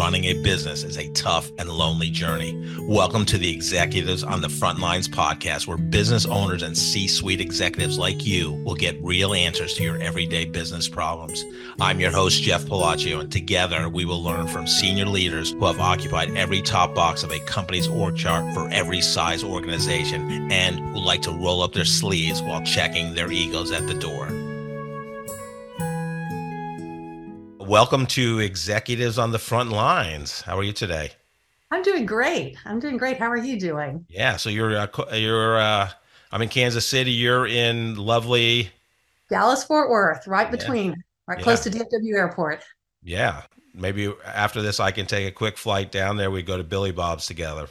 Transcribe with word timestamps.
running 0.00 0.24
a 0.24 0.32
business 0.42 0.82
is 0.82 0.96
a 0.96 1.10
tough 1.10 1.52
and 1.58 1.68
lonely 1.68 2.08
journey. 2.08 2.58
Welcome 2.88 3.26
to 3.26 3.36
the 3.36 3.52
Executives 3.52 4.24
on 4.24 4.40
the 4.40 4.48
Front 4.48 4.78
Lines 4.78 5.06
podcast, 5.06 5.66
where 5.66 5.76
business 5.76 6.24
owners 6.24 6.62
and 6.62 6.74
C 6.74 7.06
suite 7.06 7.38
executives 7.38 7.98
like 7.98 8.24
you 8.24 8.52
will 8.64 8.74
get 8.74 8.96
real 9.04 9.34
answers 9.34 9.74
to 9.74 9.82
your 9.82 9.98
everyday 9.98 10.46
business 10.46 10.88
problems. 10.88 11.44
I'm 11.82 12.00
your 12.00 12.12
host, 12.12 12.42
Jeff 12.42 12.64
Palaccio, 12.64 13.20
and 13.20 13.30
together 13.30 13.90
we 13.90 14.06
will 14.06 14.22
learn 14.22 14.46
from 14.46 14.66
senior 14.66 15.04
leaders 15.04 15.50
who 15.50 15.66
have 15.66 15.80
occupied 15.80 16.34
every 16.34 16.62
top 16.62 16.94
box 16.94 17.22
of 17.22 17.30
a 17.30 17.38
company's 17.40 17.86
org 17.86 18.16
chart 18.16 18.54
for 18.54 18.70
every 18.70 19.02
size 19.02 19.44
organization 19.44 20.50
and 20.50 20.78
who 20.78 21.00
like 21.00 21.20
to 21.20 21.30
roll 21.30 21.60
up 21.60 21.74
their 21.74 21.84
sleeves 21.84 22.40
while 22.40 22.62
checking 22.62 23.12
their 23.12 23.30
egos 23.30 23.70
at 23.70 23.86
the 23.86 23.92
door. 23.92 24.30
Welcome 27.70 28.06
to 28.06 28.40
Executives 28.40 29.16
on 29.16 29.30
the 29.30 29.38
Front 29.38 29.70
Lines. 29.70 30.40
How 30.40 30.58
are 30.58 30.64
you 30.64 30.72
today? 30.72 31.12
I'm 31.70 31.84
doing 31.84 32.04
great. 32.04 32.56
I'm 32.64 32.80
doing 32.80 32.96
great. 32.96 33.16
How 33.16 33.30
are 33.30 33.36
you 33.36 33.60
doing? 33.60 34.04
Yeah, 34.08 34.38
so 34.38 34.50
you're 34.50 34.76
uh, 34.76 34.88
you're 35.14 35.56
uh, 35.56 35.88
I'm 36.32 36.42
in 36.42 36.48
Kansas 36.48 36.84
City. 36.84 37.12
You're 37.12 37.46
in 37.46 37.94
lovely 37.94 38.72
Dallas 39.28 39.62
Fort 39.62 39.88
Worth, 39.88 40.26
right 40.26 40.50
between, 40.50 40.90
yeah. 40.90 40.96
right 41.28 41.38
yeah. 41.38 41.44
close 41.44 41.60
to 41.60 41.70
DFW 41.70 42.14
Airport. 42.16 42.64
Yeah, 43.04 43.42
maybe 43.72 44.12
after 44.26 44.62
this, 44.62 44.80
I 44.80 44.90
can 44.90 45.06
take 45.06 45.28
a 45.28 45.32
quick 45.32 45.56
flight 45.56 45.92
down 45.92 46.16
there. 46.16 46.32
We 46.32 46.42
go 46.42 46.56
to 46.56 46.64
Billy 46.64 46.90
Bob's 46.90 47.26
together. 47.26 47.68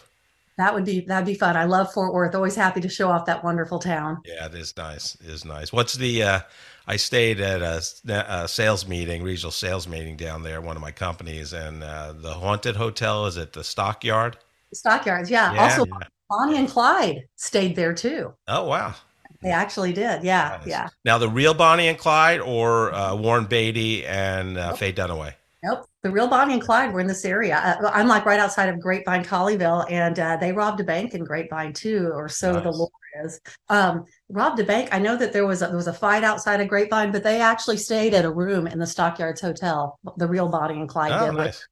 That 0.60 0.74
would 0.74 0.84
be 0.84 1.00
that'd 1.00 1.26
be 1.26 1.36
fun. 1.36 1.56
I 1.56 1.64
love 1.64 1.94
Fort 1.94 2.14
Worth. 2.14 2.36
Always 2.36 2.54
happy 2.54 2.82
to 2.82 2.90
show 2.90 3.10
off 3.10 3.26
that 3.28 3.46
wonderful 3.46 3.80
town. 3.80 4.18
Yeah, 4.26 4.46
it 4.46 4.54
is 4.56 4.76
nice. 4.76 5.16
It 5.22 5.28
is 5.28 5.46
nice. 5.46 5.72
What's 5.72 5.94
the 5.94 6.22
uh, 6.22 6.40
I 6.86 6.98
stayed 6.98 7.40
at 7.40 7.62
a, 7.62 7.82
a, 8.30 8.46
sales 8.46 8.86
meeting, 8.86 9.24
regional 9.24 9.54
sales 9.54 9.88
meeting 9.88 10.18
down 10.18 10.44
there, 10.44 10.60
one 10.60 10.76
of 10.76 10.82
my 10.82 10.92
companies, 10.92 11.54
and 11.54 11.82
uh, 11.82 12.12
the 12.12 12.34
haunted 12.34 12.76
hotel 12.76 13.26
is 13.26 13.38
at 13.38 13.54
the 13.54 13.64
Stockyard. 13.64 14.36
Stockyards, 14.74 15.32
yeah. 15.32 15.54
yeah 15.54 15.64
also, 15.64 15.86
yeah. 15.86 16.08
Bonnie 16.30 16.58
and 16.58 16.68
Clyde 16.68 17.24
stayed 17.38 17.78
there 17.78 17.94
too. 17.94 18.34
Oh 18.50 18.66
wow! 18.66 18.96
They 19.42 19.52
actually 19.52 19.94
did, 19.94 20.26
yeah, 20.26 20.58
nice. 20.60 20.68
yeah. 20.68 20.90
Now 21.06 21.20
the 21.20 21.30
real 21.30 21.54
Bonnie 21.54 21.88
and 21.88 21.98
Clyde, 21.98 22.42
or 22.42 22.94
uh, 22.94 23.16
Warren 23.16 23.46
Beatty 23.46 24.06
and 24.06 24.58
uh. 24.58 24.74
Faye 24.74 24.92
Dunaway. 24.92 25.36
Nope, 25.62 25.86
the 26.04 26.12
real 26.12 26.28
Bonnie 26.28 26.54
and 26.54 26.62
Clyde 26.62 26.94
were 26.94 27.02
in 27.02 27.08
this 27.08 27.26
area. 27.26 27.58
Uh, 27.58 27.90
I'm 27.94 28.08
like 28.08 28.26
right 28.26 28.40
outside 28.40 28.70
of 28.70 28.80
Grapevine, 28.80 29.26
Colleyville, 29.26 29.92
and 29.92 30.18
uh, 30.18 30.38
they 30.38 30.54
robbed 30.54 30.80
a 30.80 30.86
bank 30.86 31.14
in 31.14 31.26
Grapevine 31.26 31.74
too, 31.74 32.12
or 32.14 32.30
so 32.30 32.54
nice. 32.54 32.64
the 32.64 32.72
lore 32.72 32.90
is. 33.26 33.42
Um, 33.68 34.06
robbed 34.30 34.60
a 34.60 34.64
bank. 34.64 34.90
I 34.94 35.00
know 35.00 35.18
that 35.18 35.34
there 35.34 35.46
was 35.46 35.62
a, 35.62 35.68
there 35.68 35.76
was 35.76 35.88
a 35.88 35.94
fight 35.94 36.24
outside 36.24 36.62
of 36.62 36.70
Grapevine, 36.70 37.12
but 37.12 37.24
they 37.24 37.42
actually 37.42 37.76
stayed 37.76 38.14
at 38.14 38.24
a 38.24 38.32
room 38.32 38.68
in 38.68 38.80
the 38.80 38.88
Stockyards 38.88 39.42
Hotel. 39.42 40.00
The 40.16 40.28
real 40.28 40.48
Bonnie 40.48 40.80
and 40.80 40.88
Clyde. 40.88 41.12
Oh, 41.12 41.32
nice. 41.32 41.68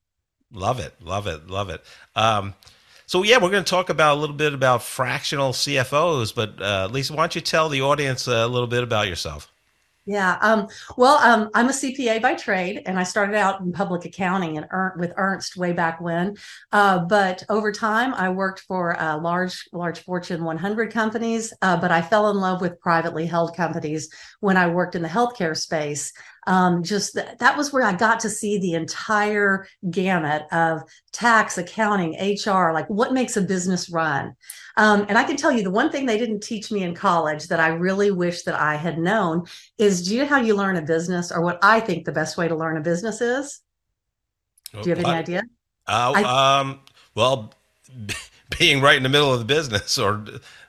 Love 0.52 0.80
it, 0.80 0.94
love 1.02 1.28
it, 1.28 1.48
love 1.48 1.70
it. 1.70 1.82
Um, 2.16 2.56
so 3.06 3.24
yeah, 3.24 3.38
we're 3.38 3.52
going 3.52 3.64
to 3.64 3.70
talk 3.70 3.90
about 3.90 4.18
a 4.18 4.20
little 4.20 4.36
bit 4.36 4.54
about 4.54 4.84
fractional 4.84 5.54
CFOs, 5.54 6.36
but 6.36 6.62
uh, 6.62 6.90
Lisa, 6.92 7.14
why 7.14 7.24
don't 7.24 7.36
you 7.36 7.42
tell 7.42 7.70
the 7.70 7.82
audience 7.82 8.28
a 8.28 8.48
little 8.48 8.68
bit 8.68 8.84
about 8.84 9.08
yourself? 9.08 9.52
Yeah. 10.08 10.38
Um, 10.40 10.70
well, 10.96 11.18
um, 11.18 11.50
I'm 11.54 11.68
a 11.68 11.74
CPA 11.74 12.22
by 12.22 12.34
trade, 12.34 12.82
and 12.86 12.98
I 12.98 13.04
started 13.04 13.36
out 13.36 13.60
in 13.60 13.74
public 13.74 14.06
accounting 14.06 14.58
and 14.58 14.66
with 14.98 15.12
Ernst 15.18 15.58
way 15.58 15.74
back 15.74 16.00
when. 16.00 16.38
Uh, 16.72 17.00
but 17.00 17.44
over 17.50 17.74
time, 17.74 18.14
I 18.14 18.30
worked 18.30 18.62
for 18.62 18.98
uh, 18.98 19.20
large, 19.20 19.68
large 19.74 20.00
Fortune 20.00 20.46
100 20.46 20.94
companies. 20.94 21.54
Uh, 21.62 21.76
but 21.76 21.92
I 21.92 22.02
fell 22.02 22.30
in 22.30 22.38
love 22.38 22.62
with 22.62 22.80
privately 22.80 23.26
held 23.26 23.54
companies 23.58 24.10
when 24.40 24.56
I 24.56 24.68
worked 24.68 24.96
in 24.96 25.02
the 25.02 25.10
healthcare 25.10 25.58
space 25.58 26.14
um, 26.48 26.82
just 26.82 27.14
th- 27.14 27.38
that 27.40 27.58
was 27.58 27.74
where 27.74 27.84
I 27.84 27.94
got 27.94 28.22
to 28.22 28.30
see 28.30 28.58
the 28.58 28.74
entire 28.74 29.68
gamut 29.92 30.44
of 30.54 30.82
tax, 31.12 31.58
accounting, 31.58 32.14
HR, 32.14 32.72
like 32.72 32.90
what 32.90 33.14
makes 33.14 33.36
a 33.36 33.42
business 33.42 33.90
run. 33.90 34.34
Um, 34.78 35.06
and 35.10 35.18
I 35.18 35.26
can 35.26 35.36
tell 35.36 35.52
you 35.52 35.62
the 35.62 35.70
one 35.70 35.92
thing 35.92 36.06
they 36.06 36.18
didn't 36.18 36.42
teach 36.42 36.72
me 36.72 36.84
in 36.84 36.96
college 36.96 37.50
that 37.50 37.60
I 37.60 37.68
really 37.68 38.12
wish 38.12 38.44
that 38.44 38.56
I 38.56 38.76
had 38.76 38.98
known 38.98 39.46
is 39.78 40.08
do 40.08 40.16
you 40.16 40.22
know 40.22 40.28
how 40.28 40.40
you 40.40 40.56
learn 40.56 40.78
a 40.78 40.82
business 40.82 41.34
or 41.34 41.42
what 41.42 41.60
I 41.62 41.82
think 41.82 42.06
the 42.06 42.14
best 42.14 42.38
way 42.38 42.48
to 42.48 42.56
learn 42.56 42.78
a 42.78 42.82
business 42.82 43.20
is? 43.20 43.60
Do 44.72 44.90
you 44.90 44.96
have 44.96 45.04
any 45.04 45.14
idea? 45.14 45.44
Uh, 45.86 46.14
I, 46.16 46.60
um, 46.60 46.80
well, 47.14 47.54
being 48.58 48.82
right 48.82 48.96
in 48.96 49.04
the 49.04 49.10
middle 49.10 49.34
of 49.34 49.40
the 49.40 49.46
business 49.46 49.98
or 49.98 50.24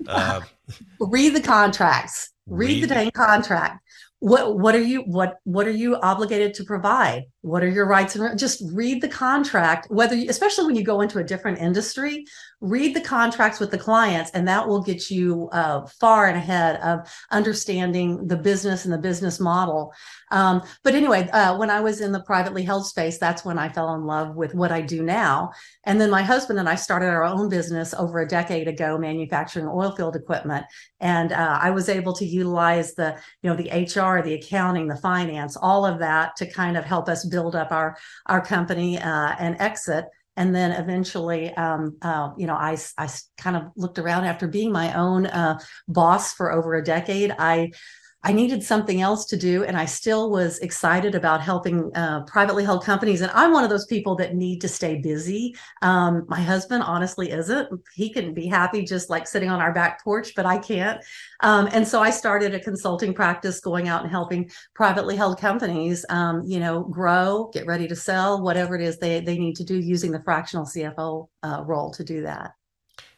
uh, 0.08 0.40
read 1.00 1.36
the 1.36 1.40
contracts, 1.40 2.30
read, 2.48 2.66
read 2.66 2.82
the 2.82 2.86
dang 2.88 3.10
contract 3.12 3.80
what 4.20 4.58
what 4.58 4.74
are 4.74 4.82
you 4.82 5.02
what 5.02 5.38
what 5.44 5.66
are 5.66 5.72
you 5.72 5.96
obligated 5.96 6.54
to 6.54 6.64
provide 6.64 7.24
what 7.48 7.62
are 7.62 7.68
your 7.68 7.86
rights 7.86 8.14
and 8.14 8.38
just 8.38 8.62
read 8.72 9.00
the 9.00 9.08
contract 9.08 9.86
whether 9.90 10.14
you, 10.14 10.28
especially 10.28 10.66
when 10.66 10.76
you 10.76 10.84
go 10.84 11.00
into 11.00 11.18
a 11.18 11.24
different 11.24 11.58
industry 11.58 12.24
read 12.60 12.94
the 12.94 13.00
contracts 13.00 13.60
with 13.60 13.70
the 13.70 13.78
clients 13.78 14.30
and 14.32 14.46
that 14.48 14.66
will 14.66 14.82
get 14.82 15.10
you 15.10 15.48
uh, 15.52 15.86
far 16.00 16.26
and 16.26 16.36
ahead 16.36 16.80
of 16.80 17.08
understanding 17.30 18.26
the 18.26 18.36
business 18.36 18.84
and 18.84 18.92
the 18.92 18.98
business 18.98 19.38
model. 19.38 19.92
Um, 20.30 20.62
but 20.82 20.94
anyway 20.94 21.28
uh, 21.30 21.56
when 21.56 21.70
i 21.70 21.80
was 21.80 22.00
in 22.00 22.12
the 22.12 22.22
privately 22.22 22.62
held 22.62 22.86
space 22.86 23.16
that's 23.16 23.44
when 23.44 23.58
i 23.58 23.68
fell 23.68 23.94
in 23.94 24.04
love 24.04 24.36
with 24.36 24.54
what 24.54 24.72
i 24.72 24.80
do 24.80 25.02
now. 25.02 25.52
And 25.84 26.00
then 26.00 26.10
my 26.10 26.22
husband 26.22 26.58
and 26.58 26.68
i 26.68 26.74
started 26.74 27.06
our 27.06 27.24
own 27.24 27.48
business 27.48 27.94
over 27.94 28.18
a 28.20 28.28
decade 28.28 28.68
ago 28.68 28.98
manufacturing 28.98 29.66
oil 29.66 29.92
field 29.92 30.16
equipment. 30.16 30.66
And 31.00 31.32
uh, 31.32 31.58
i 31.62 31.70
was 31.70 31.88
able 31.88 32.12
to 32.14 32.26
utilize 32.26 32.94
the 32.94 33.16
you 33.42 33.48
know 33.48 33.56
the 33.56 33.70
hr 33.70 34.22
the 34.22 34.34
accounting 34.34 34.88
the 34.88 34.96
finance 34.96 35.56
all 35.56 35.86
of 35.86 35.98
that 36.00 36.36
to 36.36 36.50
kind 36.50 36.76
of 36.76 36.84
help 36.84 37.08
us 37.08 37.24
build 37.24 37.37
up 37.54 37.72
our 37.72 37.96
our 38.26 38.40
company 38.40 38.98
uh, 38.98 39.34
and 39.38 39.56
exit. 39.60 40.06
And 40.36 40.54
then 40.54 40.70
eventually 40.70 41.52
um, 41.54 41.96
uh, 42.02 42.30
you 42.36 42.46
know 42.46 42.54
I, 42.54 42.76
I 42.96 43.08
kind 43.36 43.56
of 43.56 43.64
looked 43.76 43.98
around 43.98 44.24
after 44.24 44.46
being 44.46 44.72
my 44.72 44.94
own 44.94 45.26
uh, 45.26 45.58
boss 45.88 46.32
for 46.34 46.52
over 46.52 46.74
a 46.74 46.84
decade. 46.84 47.34
I 47.38 47.72
I 48.24 48.32
needed 48.32 48.64
something 48.64 49.00
else 49.00 49.26
to 49.26 49.36
do, 49.36 49.62
and 49.62 49.76
I 49.76 49.84
still 49.84 50.30
was 50.30 50.58
excited 50.58 51.14
about 51.14 51.40
helping 51.40 51.94
uh, 51.94 52.22
privately 52.24 52.64
held 52.64 52.84
companies. 52.84 53.20
And 53.20 53.30
I'm 53.32 53.52
one 53.52 53.62
of 53.62 53.70
those 53.70 53.86
people 53.86 54.16
that 54.16 54.34
need 54.34 54.60
to 54.62 54.68
stay 54.68 54.96
busy. 54.96 55.54
Um, 55.82 56.24
my 56.28 56.40
husband 56.40 56.82
honestly 56.82 57.30
isn't. 57.30 57.68
He 57.94 58.10
can 58.10 58.34
be 58.34 58.46
happy 58.48 58.82
just 58.82 59.08
like 59.08 59.28
sitting 59.28 59.50
on 59.50 59.60
our 59.60 59.72
back 59.72 60.02
porch, 60.02 60.32
but 60.34 60.46
I 60.46 60.58
can't. 60.58 61.00
Um, 61.44 61.68
and 61.70 61.86
so 61.86 62.02
I 62.02 62.10
started 62.10 62.54
a 62.54 62.60
consulting 62.60 63.14
practice, 63.14 63.60
going 63.60 63.86
out 63.86 64.02
and 64.02 64.10
helping 64.10 64.50
privately 64.74 65.14
held 65.14 65.38
companies, 65.38 66.04
um, 66.08 66.42
you 66.44 66.58
know, 66.58 66.82
grow, 66.82 67.50
get 67.52 67.66
ready 67.66 67.86
to 67.86 67.94
sell, 67.94 68.42
whatever 68.42 68.74
it 68.74 68.82
is 68.82 68.98
they 68.98 69.20
they 69.20 69.38
need 69.38 69.54
to 69.56 69.64
do, 69.64 69.78
using 69.78 70.10
the 70.10 70.22
fractional 70.24 70.66
CFO 70.66 71.28
uh, 71.44 71.62
role 71.64 71.92
to 71.92 72.02
do 72.02 72.22
that. 72.22 72.54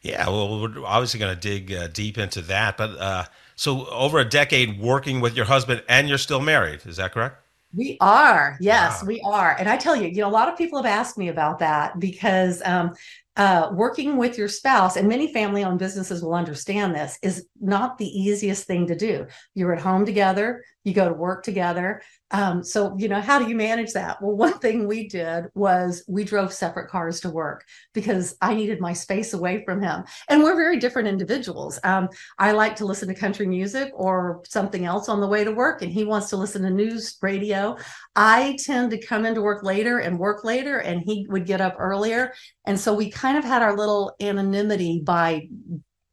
Yeah, 0.02 0.28
well, 0.28 0.60
we're 0.60 0.84
obviously 0.84 1.20
going 1.20 1.34
to 1.34 1.40
dig 1.40 1.72
uh, 1.72 1.88
deep 1.88 2.16
into 2.16 2.40
that, 2.42 2.78
but 2.78 2.98
uh, 2.98 3.24
so 3.60 3.84
over 3.90 4.18
a 4.18 4.24
decade 4.24 4.80
working 4.80 5.20
with 5.20 5.36
your 5.36 5.44
husband 5.44 5.82
and 5.86 6.08
you're 6.08 6.16
still 6.16 6.40
married. 6.40 6.80
Is 6.86 6.96
that 6.96 7.12
correct? 7.12 7.44
We 7.74 7.98
are. 8.00 8.56
Yes, 8.58 9.02
wow. 9.02 9.06
we 9.06 9.20
are. 9.20 9.54
And 9.58 9.68
I 9.68 9.76
tell 9.76 9.94
you, 9.94 10.08
you 10.08 10.22
know, 10.22 10.28
a 10.28 10.30
lot 10.30 10.48
of 10.48 10.56
people 10.56 10.82
have 10.82 10.90
asked 10.90 11.18
me 11.18 11.28
about 11.28 11.58
that 11.58 12.00
because 12.00 12.62
um, 12.64 12.94
uh, 13.36 13.68
working 13.74 14.16
with 14.16 14.38
your 14.38 14.48
spouse, 14.48 14.96
and 14.96 15.06
many 15.06 15.30
family 15.30 15.62
owned 15.62 15.78
businesses 15.78 16.22
will 16.22 16.32
understand 16.32 16.94
this, 16.94 17.18
is 17.22 17.48
not 17.60 17.98
the 17.98 18.06
easiest 18.06 18.66
thing 18.66 18.86
to 18.86 18.96
do. 18.96 19.26
You're 19.54 19.74
at 19.74 19.82
home 19.82 20.06
together, 20.06 20.64
you 20.84 20.94
go 20.94 21.08
to 21.08 21.14
work 21.14 21.42
together. 21.42 22.02
Um, 22.30 22.62
so, 22.62 22.96
you 22.96 23.08
know, 23.08 23.20
how 23.20 23.38
do 23.38 23.48
you 23.48 23.56
manage 23.56 23.92
that? 23.92 24.22
Well, 24.22 24.36
one 24.36 24.58
thing 24.58 24.86
we 24.86 25.08
did 25.08 25.46
was 25.54 26.04
we 26.08 26.24
drove 26.24 26.52
separate 26.52 26.88
cars 26.88 27.20
to 27.20 27.30
work 27.30 27.64
because 27.92 28.36
I 28.40 28.54
needed 28.54 28.80
my 28.80 28.92
space 28.92 29.32
away 29.32 29.64
from 29.64 29.82
him. 29.82 30.04
And 30.28 30.42
we're 30.42 30.56
very 30.56 30.78
different 30.78 31.08
individuals. 31.08 31.78
Um, 31.82 32.08
I 32.38 32.52
like 32.52 32.76
to 32.76 32.86
listen 32.86 33.08
to 33.08 33.14
country 33.14 33.46
music 33.46 33.92
or 33.94 34.42
something 34.46 34.84
else 34.84 35.08
on 35.08 35.20
the 35.20 35.26
way 35.26 35.44
to 35.44 35.52
work, 35.52 35.82
and 35.82 35.90
he 35.90 36.04
wants 36.04 36.30
to 36.30 36.36
listen 36.36 36.62
to 36.62 36.70
news 36.70 37.18
radio. 37.20 37.76
I 38.14 38.56
tend 38.64 38.92
to 38.92 39.00
come 39.00 39.26
into 39.26 39.42
work 39.42 39.64
later 39.64 39.98
and 39.98 40.18
work 40.18 40.44
later, 40.44 40.78
and 40.78 41.02
he 41.02 41.26
would 41.28 41.46
get 41.46 41.60
up 41.60 41.76
earlier. 41.78 42.32
And 42.64 42.78
so 42.78 42.94
we 42.94 43.10
kind 43.10 43.36
of 43.36 43.44
had 43.44 43.62
our 43.62 43.76
little 43.76 44.14
anonymity 44.20 45.02
by 45.04 45.48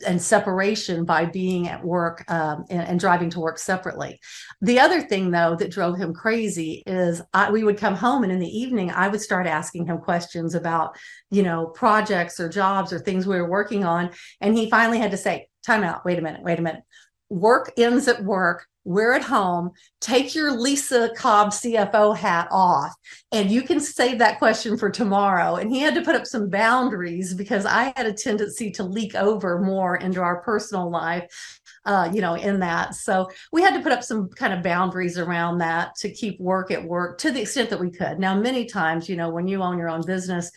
and 0.06 0.22
separation 0.22 1.06
by 1.06 1.26
being 1.26 1.68
at 1.68 1.84
work 1.84 2.24
um, 2.30 2.66
and, 2.70 2.88
and, 2.88 3.00
driving 3.00 3.30
to 3.32 3.40
work 3.40 3.58
separately. 3.58 4.20
The 4.62 4.80
other 4.80 5.02
thing, 5.02 5.32
though, 5.32 5.56
that 5.56 5.72
drove 5.72 5.98
him 5.98 6.14
crazy 6.14 6.84
is 6.86 7.22
I, 7.34 7.50
we 7.50 7.64
would 7.64 7.78
come 7.78 7.96
home 7.96 8.24
and 8.24 8.32
in 8.32 8.40
the 8.40 8.48
evening 8.48 8.92
I 8.92 9.08
would 9.08 9.22
start 9.22 9.48
asking 9.48 9.88
him 9.88 9.98
questions 9.98 10.54
about, 10.54 10.96
you 11.32 11.42
know, 11.42 11.68
projects 11.68 12.40
or 12.40 12.48
jobs 12.48 12.94
or 12.94 13.00
things 13.00 13.26
we 13.26 13.38
were 13.38 13.50
working 13.50 13.86
on, 13.86 14.12
and 14.40 14.56
he 14.56 14.70
finally 14.70 15.00
had 15.00 15.12
to 15.12 15.18
say, 15.18 15.48
"Time 15.66 15.84
out. 15.84 16.06
Wait 16.06 16.20
a 16.20 16.22
minute. 16.22 16.44
Wait 16.44 16.60
a 16.60 16.62
minute. 16.62 16.84
Work 17.30 17.72
ends 17.78 18.08
at 18.08 18.24
work 18.24 18.68
we're 18.88 19.14
at 19.14 19.24
home, 19.24 19.72
take 20.00 20.34
your 20.34 20.58
Lisa 20.58 21.12
Cobb 21.16 21.50
CFO 21.50 22.16
hat 22.16 22.48
off, 22.52 22.94
and 23.34 23.52
you 23.52 23.62
can 23.62 23.80
save 23.82 24.20
that 24.20 24.40
question 24.40 24.78
for 24.78 24.90
tomorrow. 24.90 25.56
And 25.58 25.70
he 25.70 25.80
had 25.80 25.94
to 25.96 26.02
put 26.02 26.16
up 26.16 26.26
some 26.26 26.50
boundaries 26.50 27.34
because 27.34 27.66
I 27.66 27.94
had 27.98 28.06
a 28.06 28.14
tendency 28.14 28.72
to 28.72 28.84
leak 28.84 29.14
over 29.14 29.62
more 29.62 29.98
into 29.98 30.22
our 30.22 30.42
personal 30.42 30.90
life. 30.90 31.26
uh, 31.86 32.12
you 32.14 32.20
know, 32.20 32.36
in 32.36 32.60
that. 32.60 32.94
So 32.96 33.30
we 33.54 33.62
had 33.62 33.74
to 33.74 33.82
put 33.82 33.94
up 33.94 34.04
some 34.04 34.28
kind 34.28 34.54
of 34.54 34.62
boundaries 34.62 35.18
around 35.18 35.60
that 35.60 35.96
to 36.00 36.12
keep 36.12 36.38
work 36.40 36.70
at 36.70 36.84
work 36.84 37.18
to 37.20 37.32
the 37.32 37.42
extent 37.42 37.70
that 37.70 37.80
we 37.80 37.90
could. 37.90 38.20
Now, 38.20 38.36
many 38.36 38.66
times, 38.66 39.08
you 39.08 39.16
know, 39.16 39.30
when 39.30 39.48
you 39.48 39.64
own 39.64 39.78
your 39.78 39.90
own 39.90 40.06
business, 40.06 40.52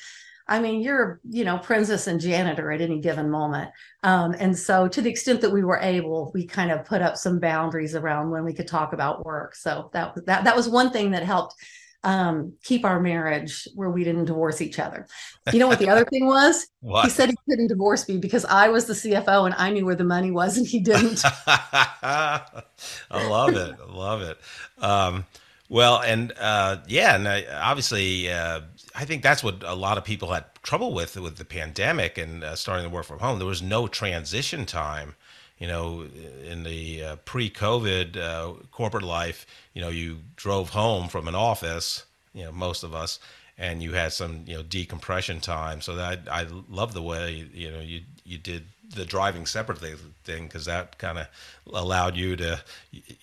I 0.51 0.59
mean, 0.59 0.83
you're, 0.83 1.21
you 1.31 1.45
know, 1.45 1.59
princess 1.59 2.09
and 2.09 2.21
janitor 2.21 2.73
at 2.73 2.81
any 2.81 2.99
given 2.99 3.31
moment. 3.31 3.71
Um, 4.03 4.35
and 4.39 4.59
so, 4.59 4.89
to 4.89 5.01
the 5.01 5.09
extent 5.09 5.41
that 5.43 5.51
we 5.51 5.63
were 5.63 5.79
able, 5.79 6.33
we 6.35 6.45
kind 6.45 6.73
of 6.73 6.85
put 6.85 7.01
up 7.01 7.17
some 7.17 7.39
boundaries 7.39 7.95
around 7.95 8.31
when 8.31 8.45
we 8.45 8.53
could 8.53 8.67
talk 8.67 8.93
about 8.93 9.25
work. 9.25 9.55
So 9.55 9.91
that 9.93 10.27
that 10.27 10.45
that 10.45 10.57
was 10.57 10.69
one 10.69 10.91
thing 10.91 11.13
that 11.13 11.23
helped 11.23 11.55
um, 12.03 12.55
keep 12.65 12.85
our 12.85 12.99
marriage 12.99 13.69
where 13.75 13.91
we 13.91 14.03
didn't 14.03 14.25
divorce 14.25 14.61
each 14.61 14.81
other. 14.81 15.07
You 15.53 15.61
know 15.61 15.69
what 15.69 15.79
the 15.79 15.89
other 15.89 16.05
thing 16.05 16.27
was? 16.27 16.67
What? 16.83 17.05
He 17.05 17.11
said 17.11 17.29
he 17.29 17.37
couldn't 17.47 17.67
divorce 17.67 18.09
me 18.09 18.17
because 18.17 18.47
I 18.47 18.71
was 18.71 18.87
the 18.87 18.95
CFO 18.95 19.45
and 19.45 19.55
I 19.59 19.71
knew 19.71 19.85
where 19.85 19.95
the 19.95 20.03
money 20.03 20.31
was 20.31 20.57
and 20.57 20.67
he 20.67 20.81
didn't. 20.81 21.23
I 21.47 22.63
love 23.13 23.55
it. 23.55 23.77
I 23.79 23.93
love 23.93 24.23
it. 24.23 24.39
Um, 24.79 25.27
well, 25.69 26.01
and 26.01 26.33
uh, 26.41 26.79
yeah, 26.89 27.17
and 27.17 27.29
I, 27.29 27.45
obviously, 27.45 28.33
uh, 28.33 28.63
I 28.95 29.05
think 29.05 29.23
that's 29.23 29.43
what 29.43 29.63
a 29.63 29.75
lot 29.75 29.99
of 29.99 30.05
people 30.05 30.33
had 30.33 30.45
trouble 30.63 30.93
with 30.93 31.17
with 31.17 31.37
the 31.37 31.45
pandemic 31.45 32.19
and 32.19 32.43
uh, 32.43 32.57
starting 32.57 32.85
to 32.85 32.91
work 32.91 33.07
from 33.07 33.21
home. 33.21 33.39
There 33.39 33.47
was 33.47 33.63
no 33.63 33.87
transition 33.87 34.67
time. 34.67 35.15
You 35.59 35.67
know, 35.67 36.07
in 36.43 36.63
the 36.63 37.05
uh, 37.05 37.17
pre-COVID 37.17 38.17
uh, 38.17 38.53
corporate 38.71 39.05
life, 39.05 39.45
you 39.75 39.83
know, 39.83 39.91
you 39.91 40.21
drove 40.35 40.71
home 40.71 41.09
from 41.09 41.29
an 41.29 41.35
office. 41.35 42.05
You 42.33 42.45
know, 42.45 42.53
most 42.53 42.83
of 42.83 42.95
us, 42.95 43.19
and 43.59 43.83
you 43.83 43.93
had 43.93 44.13
some 44.13 44.45
you 44.47 44.57
know 44.57 44.63
decompression 44.63 45.41
time. 45.41 45.83
So 45.83 45.97
that 45.97 46.21
I 46.31 46.47
love 46.69 46.95
the 46.95 47.03
way 47.03 47.47
you 47.53 47.71
know 47.71 47.81
you 47.81 48.01
you 48.25 48.39
did 48.39 48.65
the 48.95 49.05
driving 49.05 49.47
separately 49.47 49.95
thing 50.25 50.45
because 50.45 50.65
that 50.65 50.99
kind 50.99 51.19
of 51.19 51.29
allowed 51.73 52.17
you 52.17 52.37
to 52.37 52.63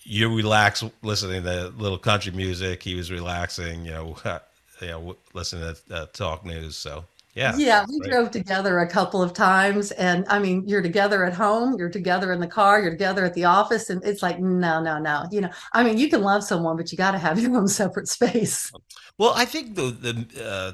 you 0.02 0.34
relax 0.34 0.82
listening 1.02 1.42
to 1.42 1.68
little 1.76 1.98
country 1.98 2.32
music. 2.32 2.82
He 2.82 2.94
was 2.94 3.10
relaxing, 3.10 3.84
you 3.84 3.90
know, 3.90 4.16
you 4.80 4.88
know, 4.88 5.16
listening 5.32 5.74
to 5.74 5.94
uh, 5.94 6.06
talk 6.06 6.44
news. 6.44 6.76
So 6.76 7.04
yeah, 7.34 7.54
yeah, 7.56 7.84
we 7.88 8.00
great. 8.00 8.10
drove 8.10 8.30
together 8.32 8.80
a 8.80 8.88
couple 8.88 9.22
of 9.22 9.32
times, 9.32 9.92
and 9.92 10.24
I 10.28 10.40
mean, 10.40 10.66
you're 10.66 10.82
together 10.82 11.24
at 11.24 11.34
home, 11.34 11.76
you're 11.78 11.88
together 11.88 12.32
in 12.32 12.40
the 12.40 12.48
car, 12.48 12.80
you're 12.80 12.90
together 12.90 13.24
at 13.24 13.34
the 13.34 13.44
office, 13.44 13.90
and 13.90 14.02
it's 14.04 14.22
like, 14.22 14.40
no, 14.40 14.82
no, 14.82 14.98
no. 14.98 15.24
You 15.30 15.42
know, 15.42 15.50
I 15.72 15.84
mean, 15.84 15.98
you 15.98 16.08
can 16.08 16.22
love 16.22 16.42
someone, 16.42 16.76
but 16.76 16.90
you 16.90 16.98
got 16.98 17.12
to 17.12 17.18
have 17.18 17.38
your 17.42 17.56
own 17.56 17.68
separate 17.68 18.08
space. 18.08 18.72
Well, 19.18 19.32
I 19.36 19.44
think 19.44 19.76
the 19.76 19.90
the 19.90 20.44
uh, 20.44 20.72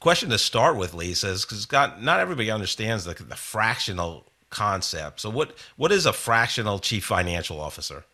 question 0.00 0.30
to 0.30 0.38
start 0.38 0.76
with, 0.76 0.94
Lisa, 0.94 1.28
is 1.28 1.44
because 1.44 1.70
not 1.70 2.18
everybody 2.18 2.50
understands 2.50 3.04
the, 3.04 3.14
the 3.14 3.36
fractional 3.36 4.26
concept. 4.50 5.20
So, 5.20 5.30
what 5.30 5.56
what 5.76 5.92
is 5.92 6.06
a 6.06 6.12
fractional 6.12 6.80
chief 6.80 7.04
financial 7.04 7.60
officer? 7.60 8.04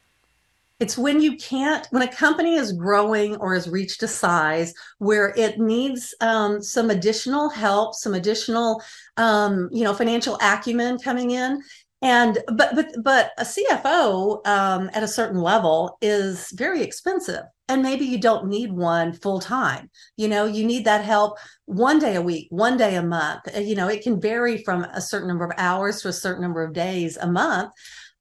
It's 0.79 0.99
when 0.99 1.23
you 1.23 1.37
can't, 1.37 1.87
when 1.91 2.03
a 2.03 2.13
company 2.13 2.57
is 2.57 2.73
growing 2.73 3.37
or 3.37 3.55
has 3.55 3.69
reached 3.69 4.03
a 4.03 4.09
size 4.09 4.75
where 4.99 5.33
it 5.37 5.59
needs 5.59 6.15
um, 6.21 6.63
some 6.63 6.91
additional 6.91 7.49
help, 7.49 7.95
some 7.95 8.13
additional, 8.13 8.83
um, 9.17 9.71
you 9.73 9.85
know, 9.85 9.95
financial 9.95 10.39
acumen 10.43 10.99
coming 10.99 11.31
in. 11.31 11.63
And 12.03 12.39
but 12.49 12.75
but 12.75 12.95
but 13.03 13.31
a 13.39 13.43
CFO 13.43 14.47
um, 14.47 14.91
at 14.93 15.03
a 15.03 15.09
certain 15.09 15.41
level 15.41 15.97
is 16.03 16.51
very 16.51 16.83
expensive, 16.83 17.43
and 17.69 17.83
maybe 17.83 18.05
you 18.05 18.21
don't 18.21 18.49
need 18.49 18.71
one 18.71 19.15
full 19.15 19.41
time. 19.41 19.91
You 20.19 20.29
know, 20.29 20.45
you 20.45 20.67
need 20.67 20.85
that 20.85 21.07
help 21.07 21.39
one 21.65 21.99
day 21.99 22.17
a 22.17 22.23
week, 22.23 22.49
one 22.51 22.77
day 22.77 22.97
a 22.97 23.03
month. 23.03 23.49
You 23.59 23.77
know, 23.77 23.89
it 23.89 24.03
can 24.03 24.21
vary 24.21 24.63
from 24.63 24.85
a 24.85 25.01
certain 25.01 25.27
number 25.27 25.47
of 25.47 25.53
hours 25.57 26.03
to 26.03 26.09
a 26.09 26.13
certain 26.13 26.43
number 26.43 26.63
of 26.63 26.75
days 26.75 27.17
a 27.17 27.27
month 27.27 27.73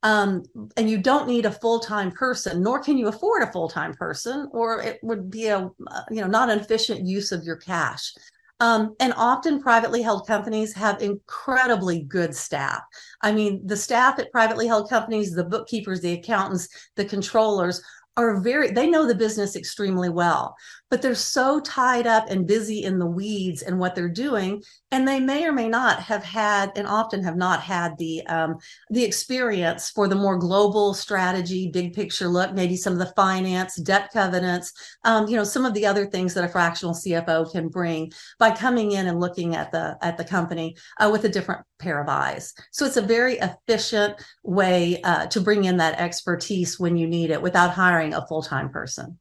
um, 0.03 0.43
and 0.77 0.89
you 0.89 0.97
don't 0.97 1.27
need 1.27 1.45
a 1.45 1.51
full-time 1.51 2.11
person 2.11 2.61
nor 2.61 2.79
can 2.79 2.97
you 2.97 3.07
afford 3.07 3.43
a 3.43 3.51
full-time 3.51 3.93
person 3.93 4.47
or 4.51 4.81
it 4.81 4.99
would 5.01 5.29
be 5.29 5.47
a 5.47 5.69
you 6.11 6.21
know 6.21 6.27
not 6.27 6.49
an 6.49 6.59
efficient 6.59 7.05
use 7.05 7.31
of 7.31 7.43
your 7.43 7.57
cash. 7.57 8.13
Um, 8.61 8.95
and 9.01 9.13
often 9.17 9.61
privately 9.61 10.01
held 10.01 10.25
companies 10.25 10.73
have 10.75 11.01
incredibly 11.01 12.03
good 12.03 12.33
staff. 12.33 12.81
I 13.21 13.33
mean 13.33 13.61
the 13.65 13.75
staff 13.75 14.17
at 14.17 14.31
privately 14.31 14.65
held 14.65 14.89
companies 14.89 15.33
the 15.33 15.43
bookkeepers 15.43 15.99
the 15.99 16.13
accountants 16.13 16.69
the 16.95 17.03
controllers 17.03 17.81
are 18.17 18.39
very 18.39 18.71
they 18.71 18.87
know 18.87 19.05
the 19.05 19.15
business 19.15 19.55
extremely 19.55 20.09
well 20.09 20.55
but 20.89 21.01
they're 21.01 21.15
so 21.15 21.59
tied 21.59 22.07
up 22.07 22.29
and 22.29 22.47
busy 22.47 22.83
in 22.83 22.99
the 22.99 23.05
weeds 23.05 23.61
and 23.61 23.77
what 23.77 23.95
they're 23.95 24.07
doing 24.07 24.63
and 24.91 25.07
they 25.07 25.19
may 25.19 25.45
or 25.45 25.51
may 25.51 25.67
not 25.67 25.99
have 25.99 26.23
had 26.23 26.71
and 26.77 26.87
often 26.87 27.23
have 27.23 27.35
not 27.35 27.61
had 27.61 27.97
the 27.97 28.25
um, 28.27 28.55
the 28.91 29.03
experience 29.03 29.89
for 29.89 30.07
the 30.07 30.15
more 30.15 30.37
global 30.37 30.93
strategy 30.93 31.69
big 31.71 31.93
picture 31.93 32.27
look 32.27 32.53
maybe 32.53 32.77
some 32.77 32.93
of 32.93 32.99
the 32.99 33.13
finance 33.15 33.75
debt 33.77 34.09
covenants 34.13 34.71
um, 35.03 35.27
you 35.27 35.35
know 35.35 35.43
some 35.43 35.65
of 35.65 35.73
the 35.73 35.85
other 35.85 36.05
things 36.05 36.33
that 36.33 36.43
a 36.43 36.49
fractional 36.49 36.93
cfo 36.93 37.51
can 37.51 37.67
bring 37.67 38.11
by 38.39 38.49
coming 38.49 38.93
in 38.93 39.07
and 39.07 39.19
looking 39.19 39.55
at 39.55 39.71
the 39.71 39.97
at 40.01 40.17
the 40.17 40.23
company 40.23 40.75
uh, 40.99 41.09
with 41.11 41.25
a 41.25 41.29
different 41.29 41.61
pair 41.79 42.01
of 42.01 42.07
eyes 42.07 42.53
so 42.71 42.85
it's 42.85 42.97
a 42.97 43.01
very 43.01 43.37
efficient 43.37 44.15
way 44.43 45.01
uh, 45.03 45.25
to 45.27 45.41
bring 45.41 45.65
in 45.65 45.77
that 45.77 45.99
expertise 45.99 46.79
when 46.79 46.97
you 46.97 47.07
need 47.07 47.29
it 47.29 47.41
without 47.41 47.71
hiring 47.71 48.13
a 48.13 48.25
full-time 48.27 48.69
person 48.69 49.17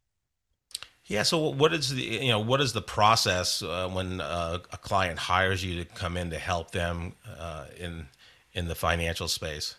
yeah. 1.06 1.22
So, 1.22 1.50
what 1.50 1.74
is 1.74 1.90
the 1.90 2.02
you 2.02 2.30
know 2.30 2.40
what 2.40 2.60
is 2.60 2.72
the 2.72 2.80
process 2.80 3.62
uh, 3.62 3.90
when 3.92 4.20
uh, 4.20 4.58
a 4.72 4.78
client 4.78 5.18
hires 5.18 5.62
you 5.62 5.84
to 5.84 5.84
come 5.84 6.16
in 6.16 6.30
to 6.30 6.38
help 6.38 6.70
them 6.70 7.14
uh, 7.38 7.66
in 7.78 8.08
in 8.54 8.68
the 8.68 8.74
financial 8.74 9.28
space? 9.28 9.76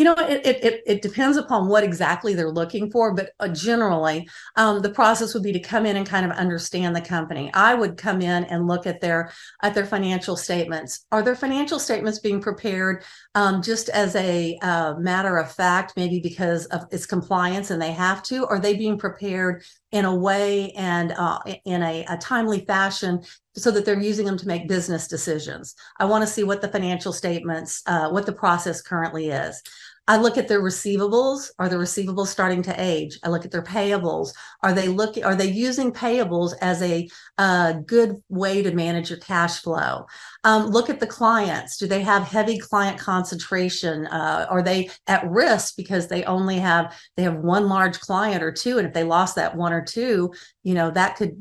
You 0.00 0.04
know, 0.04 0.14
it, 0.16 0.46
it, 0.46 0.82
it 0.86 1.02
depends 1.02 1.36
upon 1.36 1.68
what 1.68 1.84
exactly 1.84 2.32
they're 2.32 2.50
looking 2.50 2.90
for, 2.90 3.12
but 3.12 3.32
uh, 3.38 3.48
generally, 3.48 4.26
um, 4.56 4.80
the 4.80 4.88
process 4.88 5.34
would 5.34 5.42
be 5.42 5.52
to 5.52 5.60
come 5.60 5.84
in 5.84 5.98
and 5.98 6.06
kind 6.06 6.24
of 6.24 6.32
understand 6.32 6.96
the 6.96 7.02
company. 7.02 7.50
I 7.52 7.74
would 7.74 7.98
come 7.98 8.22
in 8.22 8.44
and 8.44 8.66
look 8.66 8.86
at 8.86 9.02
their 9.02 9.30
at 9.62 9.74
their 9.74 9.84
financial 9.84 10.38
statements. 10.38 11.04
Are 11.12 11.22
their 11.22 11.36
financial 11.36 11.78
statements 11.78 12.18
being 12.18 12.40
prepared 12.40 13.04
um, 13.34 13.60
just 13.60 13.90
as 13.90 14.16
a 14.16 14.56
uh, 14.62 14.94
matter 14.94 15.36
of 15.36 15.52
fact, 15.52 15.92
maybe 15.96 16.18
because 16.18 16.64
of 16.66 16.86
its 16.90 17.04
compliance 17.04 17.70
and 17.70 17.82
they 17.82 17.92
have 17.92 18.22
to? 18.22 18.46
Are 18.46 18.58
they 18.58 18.72
being 18.72 18.96
prepared 18.96 19.64
in 19.92 20.04
a 20.04 20.14
way 20.14 20.70
and 20.72 21.12
uh, 21.12 21.40
in 21.64 21.82
a, 21.82 22.06
a 22.08 22.16
timely 22.16 22.64
fashion 22.64 23.20
so 23.56 23.70
that 23.70 23.84
they're 23.84 24.00
using 24.00 24.24
them 24.24 24.36
to 24.38 24.46
make 24.46 24.68
business 24.68 25.08
decisions. 25.08 25.74
I 25.98 26.04
want 26.04 26.22
to 26.22 26.32
see 26.32 26.44
what 26.44 26.60
the 26.60 26.68
financial 26.68 27.12
statements, 27.12 27.82
uh, 27.86 28.08
what 28.10 28.24
the 28.24 28.32
process 28.32 28.80
currently 28.80 29.30
is. 29.30 29.60
I 30.08 30.16
look 30.16 30.36
at 30.36 30.48
their 30.48 30.60
receivables. 30.60 31.50
Are 31.58 31.68
the 31.68 31.76
receivables 31.76 32.28
starting 32.28 32.62
to 32.62 32.74
age? 32.76 33.18
I 33.22 33.28
look 33.28 33.44
at 33.44 33.52
their 33.52 33.62
payables. 33.62 34.32
Are 34.62 34.72
they 34.72 34.88
looking? 34.88 35.24
Are 35.24 35.36
they 35.36 35.48
using 35.48 35.92
payables 35.92 36.52
as 36.60 36.82
a 36.82 37.08
uh, 37.38 37.74
good 37.86 38.20
way 38.28 38.62
to 38.62 38.74
manage 38.74 39.10
your 39.10 39.20
cash 39.20 39.60
flow? 39.60 40.06
Um, 40.42 40.66
look 40.66 40.90
at 40.90 40.98
the 40.98 41.06
clients. 41.06 41.76
Do 41.76 41.86
they 41.86 42.02
have 42.02 42.24
heavy 42.24 42.58
client 42.58 42.98
concentration? 42.98 44.06
Uh, 44.08 44.46
are 44.50 44.62
they 44.62 44.90
at 45.06 45.28
risk 45.30 45.76
because 45.76 46.08
they 46.08 46.24
only 46.24 46.58
have 46.58 46.98
they 47.16 47.22
have 47.22 47.36
one 47.36 47.68
large 47.68 48.00
client 48.00 48.42
or 48.42 48.50
two, 48.50 48.78
and 48.78 48.88
if 48.88 48.94
they 48.94 49.04
lost 49.04 49.36
that 49.36 49.56
one 49.56 49.72
or 49.72 49.84
two, 49.84 50.32
you 50.64 50.74
know 50.74 50.90
that 50.90 51.16
could 51.16 51.36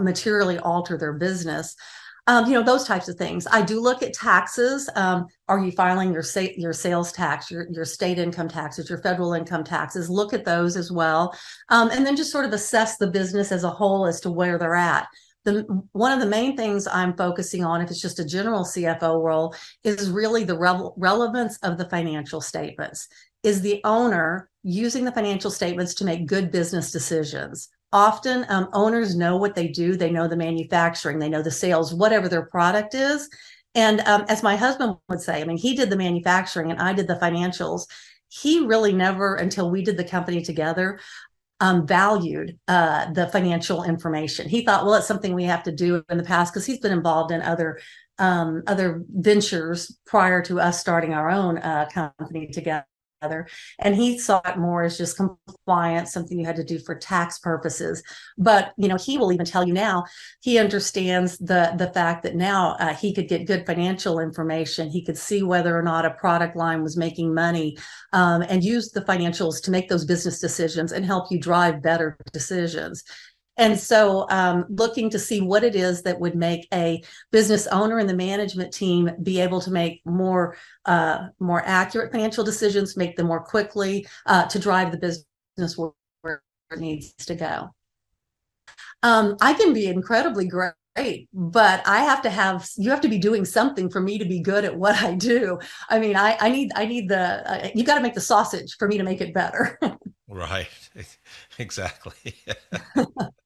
materially 0.00 0.58
alter 0.58 0.96
their 0.96 1.14
business 1.14 1.74
um, 2.26 2.46
you 2.46 2.52
know 2.52 2.62
those 2.62 2.86
types 2.86 3.08
of 3.08 3.16
things. 3.16 3.46
I 3.50 3.62
do 3.62 3.80
look 3.80 4.02
at 4.02 4.14
taxes. 4.14 4.88
Um, 4.96 5.26
are 5.48 5.58
you 5.58 5.72
filing 5.72 6.12
your 6.12 6.22
sa- 6.22 6.54
your 6.56 6.72
sales 6.72 7.12
tax 7.12 7.50
your, 7.50 7.66
your 7.70 7.84
state 7.84 8.18
income 8.18 8.48
taxes 8.48 8.88
your 8.88 9.02
federal 9.02 9.34
income 9.34 9.64
taxes? 9.64 10.08
Look 10.08 10.32
at 10.32 10.44
those 10.44 10.76
as 10.76 10.90
well. 10.90 11.36
Um, 11.68 11.90
and 11.90 12.04
then 12.04 12.16
just 12.16 12.32
sort 12.32 12.46
of 12.46 12.52
assess 12.52 12.96
the 12.96 13.10
business 13.10 13.52
as 13.52 13.64
a 13.64 13.70
whole 13.70 14.06
as 14.06 14.20
to 14.20 14.30
where 14.30 14.58
they're 14.58 14.74
at. 14.74 15.06
The 15.44 15.64
one 15.92 16.12
of 16.12 16.20
the 16.20 16.26
main 16.26 16.56
things 16.56 16.86
i'm 16.86 17.14
focusing 17.18 17.62
on 17.62 17.82
if 17.82 17.90
it's 17.90 18.00
just 18.00 18.18
a 18.18 18.24
general 18.24 18.64
cfo 18.64 19.22
role 19.22 19.54
is 19.82 20.08
really 20.08 20.42
the 20.42 20.56
re- 20.56 20.90
relevance 20.96 21.58
of 21.58 21.76
the 21.76 21.88
financial 21.90 22.40
statements. 22.40 23.08
Is 23.42 23.60
the 23.60 23.82
owner 23.84 24.48
using 24.62 25.04
the 25.04 25.12
financial 25.12 25.50
statements 25.50 25.92
to 25.96 26.06
make 26.06 26.24
good 26.26 26.50
business 26.50 26.90
decisions 26.90 27.68
often 27.94 28.44
um, 28.48 28.68
owners 28.72 29.16
know 29.16 29.36
what 29.36 29.54
they 29.54 29.68
do. 29.68 29.96
They 29.96 30.10
know 30.10 30.28
the 30.28 30.36
manufacturing. 30.36 31.18
They 31.18 31.28
know 31.28 31.42
the 31.42 31.50
sales 31.50 31.94
whatever 31.94 32.28
their 32.28 32.46
product 32.46 32.94
is. 32.94 33.30
And 33.76 34.00
um, 34.00 34.24
as 34.28 34.42
my 34.42 34.56
husband 34.56 34.96
would 35.08 35.20
say 35.20 35.40
i 35.40 35.44
mean 35.44 35.56
he 35.56 35.74
did 35.74 35.90
the 35.90 35.96
manufacturing 35.96 36.70
and 36.70 36.80
i 36.80 36.92
did 36.92 37.06
the 37.06 37.14
financials. 37.16 37.86
He 38.28 38.66
really 38.66 38.92
never 38.92 39.36
until 39.36 39.70
we 39.70 39.84
did 39.84 39.96
the 39.96 40.04
company 40.04 40.42
together 40.42 40.98
um, 41.60 41.86
valued 41.86 42.58
uh, 42.66 43.12
the 43.12 43.28
financial 43.28 43.84
information. 43.84 44.48
He 44.48 44.64
thought 44.64 44.84
well 44.84 44.94
it's 44.94 45.06
something 45.06 45.34
we 45.34 45.44
have 45.44 45.62
to 45.62 45.72
do 45.72 46.02
in 46.10 46.18
the 46.18 46.24
past 46.24 46.52
because 46.52 46.66
he's 46.66 46.80
been 46.80 46.92
involved 46.92 47.30
in 47.30 47.42
other 47.42 47.78
um, 48.18 48.62
other 48.66 49.04
ventures 49.08 49.96
prior 50.04 50.42
to 50.42 50.60
us 50.60 50.80
starting 50.80 51.14
our 51.14 51.30
own 51.30 51.58
uh, 51.58 51.88
company 51.92 52.48
together 52.48 52.86
and 53.78 53.94
he 53.94 54.18
saw 54.18 54.40
it 54.44 54.58
more 54.58 54.82
as 54.82 54.98
just 54.98 55.16
compliance 55.16 56.12
something 56.12 56.38
you 56.38 56.46
had 56.46 56.56
to 56.56 56.64
do 56.64 56.78
for 56.78 56.94
tax 56.94 57.38
purposes. 57.38 58.02
But 58.38 58.72
you 58.76 58.88
know 58.88 58.96
he 58.96 59.18
will 59.18 59.32
even 59.32 59.46
tell 59.46 59.66
you 59.66 59.72
now 59.72 60.04
he 60.40 60.58
understands 60.58 61.38
the 61.38 61.74
the 61.76 61.92
fact 61.92 62.22
that 62.24 62.34
now 62.34 62.76
uh, 62.80 62.94
he 62.94 63.14
could 63.14 63.28
get 63.28 63.46
good 63.46 63.66
financial 63.66 64.20
information. 64.20 64.90
He 64.90 65.04
could 65.04 65.18
see 65.18 65.42
whether 65.42 65.76
or 65.78 65.82
not 65.82 66.04
a 66.04 66.10
product 66.10 66.56
line 66.56 66.82
was 66.82 66.96
making 66.96 67.34
money 67.34 67.76
um, 68.12 68.42
and 68.42 68.62
use 68.64 68.90
the 68.90 69.02
financials 69.02 69.62
to 69.62 69.70
make 69.70 69.88
those 69.88 70.04
business 70.04 70.40
decisions 70.40 70.92
and 70.92 71.04
help 71.04 71.30
you 71.30 71.38
drive 71.38 71.82
better 71.82 72.16
decisions 72.32 73.04
and 73.56 73.78
so, 73.78 74.26
um, 74.30 74.64
looking 74.68 75.10
to 75.10 75.18
see 75.18 75.40
what 75.40 75.62
it 75.62 75.76
is 75.76 76.02
that 76.02 76.18
would 76.18 76.34
make 76.34 76.66
a 76.72 77.02
business 77.30 77.66
owner 77.68 77.98
and 77.98 78.08
the 78.08 78.16
management 78.16 78.72
team 78.72 79.10
be 79.22 79.40
able 79.40 79.60
to 79.60 79.70
make 79.70 80.02
more 80.04 80.56
uh, 80.86 81.28
more 81.38 81.62
accurate 81.64 82.10
financial 82.12 82.44
decisions, 82.44 82.96
make 82.96 83.16
them 83.16 83.26
more 83.26 83.42
quickly 83.42 84.06
uh, 84.26 84.46
to 84.46 84.58
drive 84.58 84.90
the 84.90 84.98
business 84.98 85.78
where 85.78 86.42
it 86.70 86.78
needs 86.78 87.14
to 87.14 87.34
go. 87.34 87.70
Um, 89.02 89.36
I 89.40 89.54
can 89.54 89.72
be 89.72 89.86
incredibly 89.86 90.46
great 90.48 90.74
but 91.32 91.82
i 91.86 92.04
have 92.04 92.22
to 92.22 92.30
have 92.30 92.68
you 92.76 92.88
have 92.88 93.00
to 93.00 93.08
be 93.08 93.18
doing 93.18 93.44
something 93.44 93.90
for 93.90 94.00
me 94.00 94.16
to 94.16 94.24
be 94.24 94.38
good 94.38 94.64
at 94.64 94.76
what 94.76 94.94
i 95.02 95.12
do. 95.14 95.58
I 95.88 95.98
mean 95.98 96.14
i, 96.14 96.36
I 96.40 96.50
need 96.50 96.70
i 96.76 96.86
need 96.86 97.08
the 97.08 97.50
uh, 97.50 97.68
you 97.74 97.82
got 97.82 97.96
to 97.96 98.00
make 98.00 98.14
the 98.14 98.20
sausage 98.20 98.76
for 98.78 98.86
me 98.86 98.98
to 98.98 99.04
make 99.04 99.20
it 99.20 99.34
better. 99.34 99.78
Right. 100.26 100.68
Exactly 101.58 102.34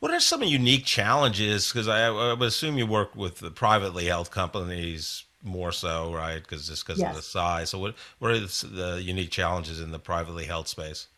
what 0.00 0.12
are 0.12 0.20
some 0.20 0.42
unique 0.42 0.84
challenges? 0.84 1.72
Because 1.72 1.88
I, 1.88 2.06
I, 2.06 2.32
would 2.34 2.42
assume 2.42 2.78
you 2.78 2.86
work 2.86 3.16
with 3.16 3.38
the 3.38 3.50
privately 3.50 4.06
held 4.06 4.30
companies 4.30 5.24
more 5.42 5.72
so, 5.72 6.12
right? 6.12 6.40
Because 6.40 6.68
just 6.68 6.86
because 6.86 7.00
yes. 7.00 7.10
of 7.10 7.16
the 7.16 7.22
size. 7.22 7.70
So 7.70 7.78
what 7.78 7.94
what 8.18 8.30
are 8.32 8.38
the 8.38 9.00
unique 9.02 9.30
challenges 9.30 9.80
in 9.80 9.90
the 9.90 9.98
privately 9.98 10.44
held 10.44 10.68
space? 10.68 11.08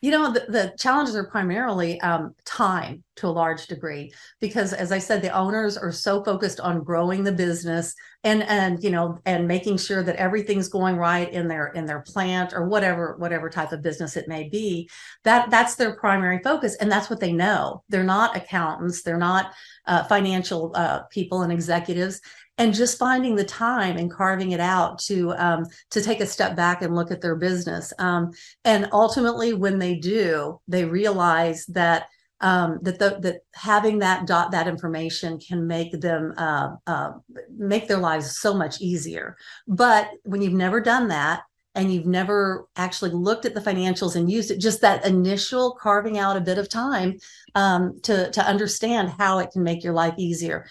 You 0.00 0.12
know, 0.12 0.32
the, 0.32 0.44
the 0.48 0.74
challenges 0.78 1.16
are 1.16 1.26
primarily 1.26 2.00
um, 2.02 2.34
time 2.44 3.02
to 3.16 3.26
a 3.26 3.28
large 3.28 3.66
degree, 3.66 4.12
because 4.40 4.72
as 4.72 4.92
I 4.92 5.00
said, 5.00 5.22
the 5.22 5.36
owners 5.36 5.76
are 5.76 5.90
so 5.90 6.22
focused 6.22 6.60
on 6.60 6.84
growing 6.84 7.24
the 7.24 7.32
business 7.32 7.94
and 8.22 8.42
and 8.44 8.82
you 8.82 8.90
know 8.90 9.18
and 9.26 9.48
making 9.48 9.76
sure 9.78 10.02
that 10.02 10.16
everything's 10.16 10.68
going 10.68 10.96
right 10.96 11.32
in 11.32 11.48
their 11.48 11.68
in 11.68 11.84
their 11.84 12.00
plant 12.00 12.52
or 12.52 12.68
whatever 12.68 13.16
whatever 13.18 13.50
type 13.50 13.72
of 13.72 13.82
business 13.82 14.16
it 14.16 14.28
may 14.28 14.48
be. 14.48 14.88
That 15.24 15.50
that's 15.50 15.74
their 15.74 15.96
primary 15.96 16.40
focus, 16.44 16.76
and 16.76 16.90
that's 16.90 17.10
what 17.10 17.18
they 17.18 17.32
know. 17.32 17.82
They're 17.88 18.04
not 18.04 18.36
accountants, 18.36 19.02
they're 19.02 19.18
not 19.18 19.52
uh, 19.86 20.04
financial 20.04 20.72
uh, 20.76 21.00
people 21.10 21.42
and 21.42 21.52
executives, 21.52 22.20
and 22.58 22.74
just 22.74 22.98
finding 22.98 23.36
the 23.36 23.44
time 23.44 23.96
and 23.96 24.10
carving 24.10 24.50
it 24.50 24.60
out 24.60 24.98
to 24.98 25.32
um, 25.34 25.64
to 25.90 26.02
take 26.02 26.20
a 26.20 26.26
step 26.26 26.56
back 26.56 26.82
and 26.82 26.94
look 26.94 27.10
at 27.10 27.20
their 27.20 27.36
business. 27.36 27.92
Um, 27.98 28.32
and 28.64 28.88
ultimately 28.92 29.54
when 29.54 29.78
they 29.78 29.94
do 29.94 30.60
they 30.68 30.84
realize 30.84 31.64
that 31.66 32.08
um, 32.40 32.78
that 32.82 32.98
the, 32.98 33.18
that 33.20 33.40
having 33.54 33.98
that 34.00 34.26
dot 34.26 34.52
that 34.52 34.68
information 34.68 35.38
can 35.40 35.66
make 35.66 35.92
them 36.00 36.34
uh, 36.36 36.76
uh, 36.86 37.12
make 37.56 37.88
their 37.88 37.98
lives 37.98 38.38
so 38.38 38.54
much 38.54 38.80
easier. 38.80 39.36
But 39.66 40.10
when 40.24 40.42
you've 40.42 40.52
never 40.52 40.80
done 40.80 41.08
that 41.08 41.42
and 41.74 41.92
you've 41.92 42.06
never 42.06 42.66
actually 42.76 43.10
looked 43.10 43.44
at 43.44 43.54
the 43.54 43.60
financials 43.60 44.16
and 44.16 44.30
used 44.30 44.50
it 44.50 44.60
just 44.60 44.80
that 44.80 45.04
initial 45.04 45.76
carving 45.80 46.18
out 46.18 46.36
a 46.36 46.40
bit 46.40 46.58
of 46.58 46.68
time 46.68 47.18
um, 47.54 48.00
to 48.02 48.30
to 48.30 48.42
understand 48.42 49.10
how 49.18 49.38
it 49.38 49.50
can 49.52 49.62
make 49.62 49.82
your 49.82 49.92
life 49.92 50.14
easier 50.16 50.66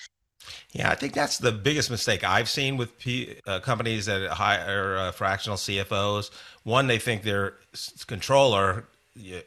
yeah, 0.71 0.91
I 0.91 0.95
think 0.95 1.13
that's 1.13 1.37
the 1.37 1.51
biggest 1.51 1.89
mistake 1.89 2.23
I've 2.23 2.49
seen 2.49 2.77
with 2.77 2.97
P, 2.99 3.35
uh, 3.45 3.59
companies 3.59 4.05
that 4.05 4.29
hire 4.31 4.97
uh, 4.97 5.11
fractional 5.11 5.57
CFOs. 5.57 6.29
One, 6.63 6.87
they 6.87 6.99
think 6.99 7.23
their 7.23 7.55
controller 8.05 8.85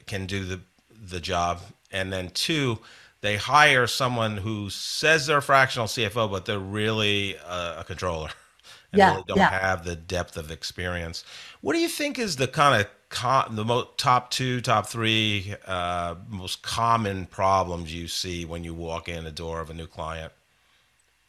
can 0.07 0.27
do 0.27 0.45
the 0.45 0.61
the 1.03 1.21
job, 1.21 1.61
and 1.91 2.13
then 2.13 2.31
two, 2.31 2.79
they 3.21 3.37
hire 3.37 3.87
someone 3.87 4.39
who 4.39 4.71
says 4.71 5.27
they're 5.27 5.39
a 5.39 5.43
fractional 5.43 5.87
CFO, 5.87 6.31
but 6.31 6.45
they're 6.45 6.59
really 6.59 7.37
a, 7.37 7.77
a 7.81 7.85
controller 7.87 8.31
and 8.93 8.99
yeah, 8.99 9.13
really 9.13 9.25
don't 9.27 9.39
yeah. 9.39 9.51
have 9.51 9.85
the 9.85 9.97
depth 9.97 10.37
of 10.37 10.51
experience. 10.51 11.25
What 11.61 11.75
do 11.75 11.81
you 11.81 11.89
think 11.89 12.19
is 12.19 12.37
the 12.37 12.49
kind 12.49 12.81
of 12.81 12.89
com- 13.09 13.57
the 13.57 13.65
mo- 13.65 13.89
top 13.97 14.31
two, 14.31 14.61
top 14.61 14.87
three 14.89 15.55
uh, 15.67 16.17
most 16.29 16.63
common 16.63 17.27
problems 17.27 17.95
you 17.95 18.09
see 18.09 18.45
when 18.45 18.65
you 18.65 18.75
walk 18.75 19.09
in 19.09 19.25
the 19.25 19.31
door 19.31 19.61
of 19.61 19.71
a 19.71 19.75
new 19.75 19.87
client? 19.87 20.33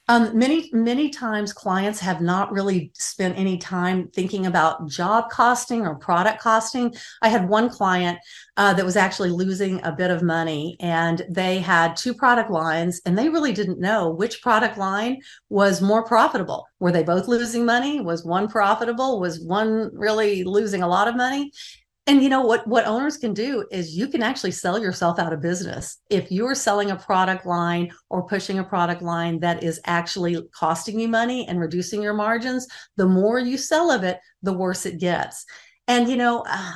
Um, 0.07 0.37
many, 0.37 0.69
many 0.73 1.09
times 1.09 1.53
clients 1.53 1.99
have 1.99 2.21
not 2.21 2.51
really 2.51 2.91
spent 2.95 3.37
any 3.37 3.57
time 3.57 4.09
thinking 4.09 4.45
about 4.45 4.89
job 4.89 5.29
costing 5.29 5.85
or 5.87 5.95
product 5.95 6.41
costing. 6.41 6.93
I 7.21 7.29
had 7.29 7.47
one 7.47 7.69
client 7.69 8.19
uh, 8.57 8.73
that 8.73 8.83
was 8.83 8.97
actually 8.97 9.29
losing 9.29 9.81
a 9.85 9.91
bit 9.91 10.11
of 10.11 10.21
money 10.21 10.75
and 10.79 11.21
they 11.29 11.59
had 11.59 11.95
two 11.95 12.13
product 12.13 12.49
lines 12.49 12.99
and 13.05 13.17
they 13.17 13.29
really 13.29 13.53
didn't 13.53 13.79
know 13.79 14.09
which 14.09 14.41
product 14.41 14.77
line 14.77 15.21
was 15.49 15.81
more 15.81 16.03
profitable. 16.03 16.65
Were 16.79 16.91
they 16.91 17.03
both 17.03 17.27
losing 17.27 17.65
money? 17.65 18.01
Was 18.01 18.25
one 18.25 18.47
profitable? 18.47 19.19
Was 19.19 19.39
one 19.39 19.91
really 19.93 20.43
losing 20.43 20.81
a 20.81 20.87
lot 20.87 21.07
of 21.07 21.15
money? 21.15 21.51
And 22.07 22.23
you 22.23 22.29
know 22.29 22.41
what 22.41 22.65
what 22.67 22.87
owners 22.87 23.17
can 23.17 23.33
do 23.33 23.65
is 23.71 23.95
you 23.95 24.07
can 24.07 24.23
actually 24.23 24.51
sell 24.51 24.79
yourself 24.79 25.19
out 25.19 25.33
of 25.33 25.41
business. 25.41 25.97
If 26.09 26.31
you're 26.31 26.55
selling 26.55 26.89
a 26.91 26.95
product 26.95 27.45
line 27.45 27.91
or 28.09 28.25
pushing 28.25 28.57
a 28.59 28.63
product 28.63 29.03
line 29.03 29.39
that 29.41 29.63
is 29.63 29.79
actually 29.85 30.41
costing 30.55 30.99
you 30.99 31.07
money 31.07 31.47
and 31.47 31.59
reducing 31.59 32.01
your 32.01 32.13
margins 32.13 32.67
the 32.97 33.05
more 33.05 33.39
you 33.39 33.57
sell 33.57 33.91
of 33.91 34.03
it 34.03 34.19
the 34.41 34.53
worse 34.53 34.85
it 34.85 34.99
gets. 34.99 35.45
And 35.87 36.09
you 36.09 36.17
know 36.17 36.43
uh, 36.49 36.73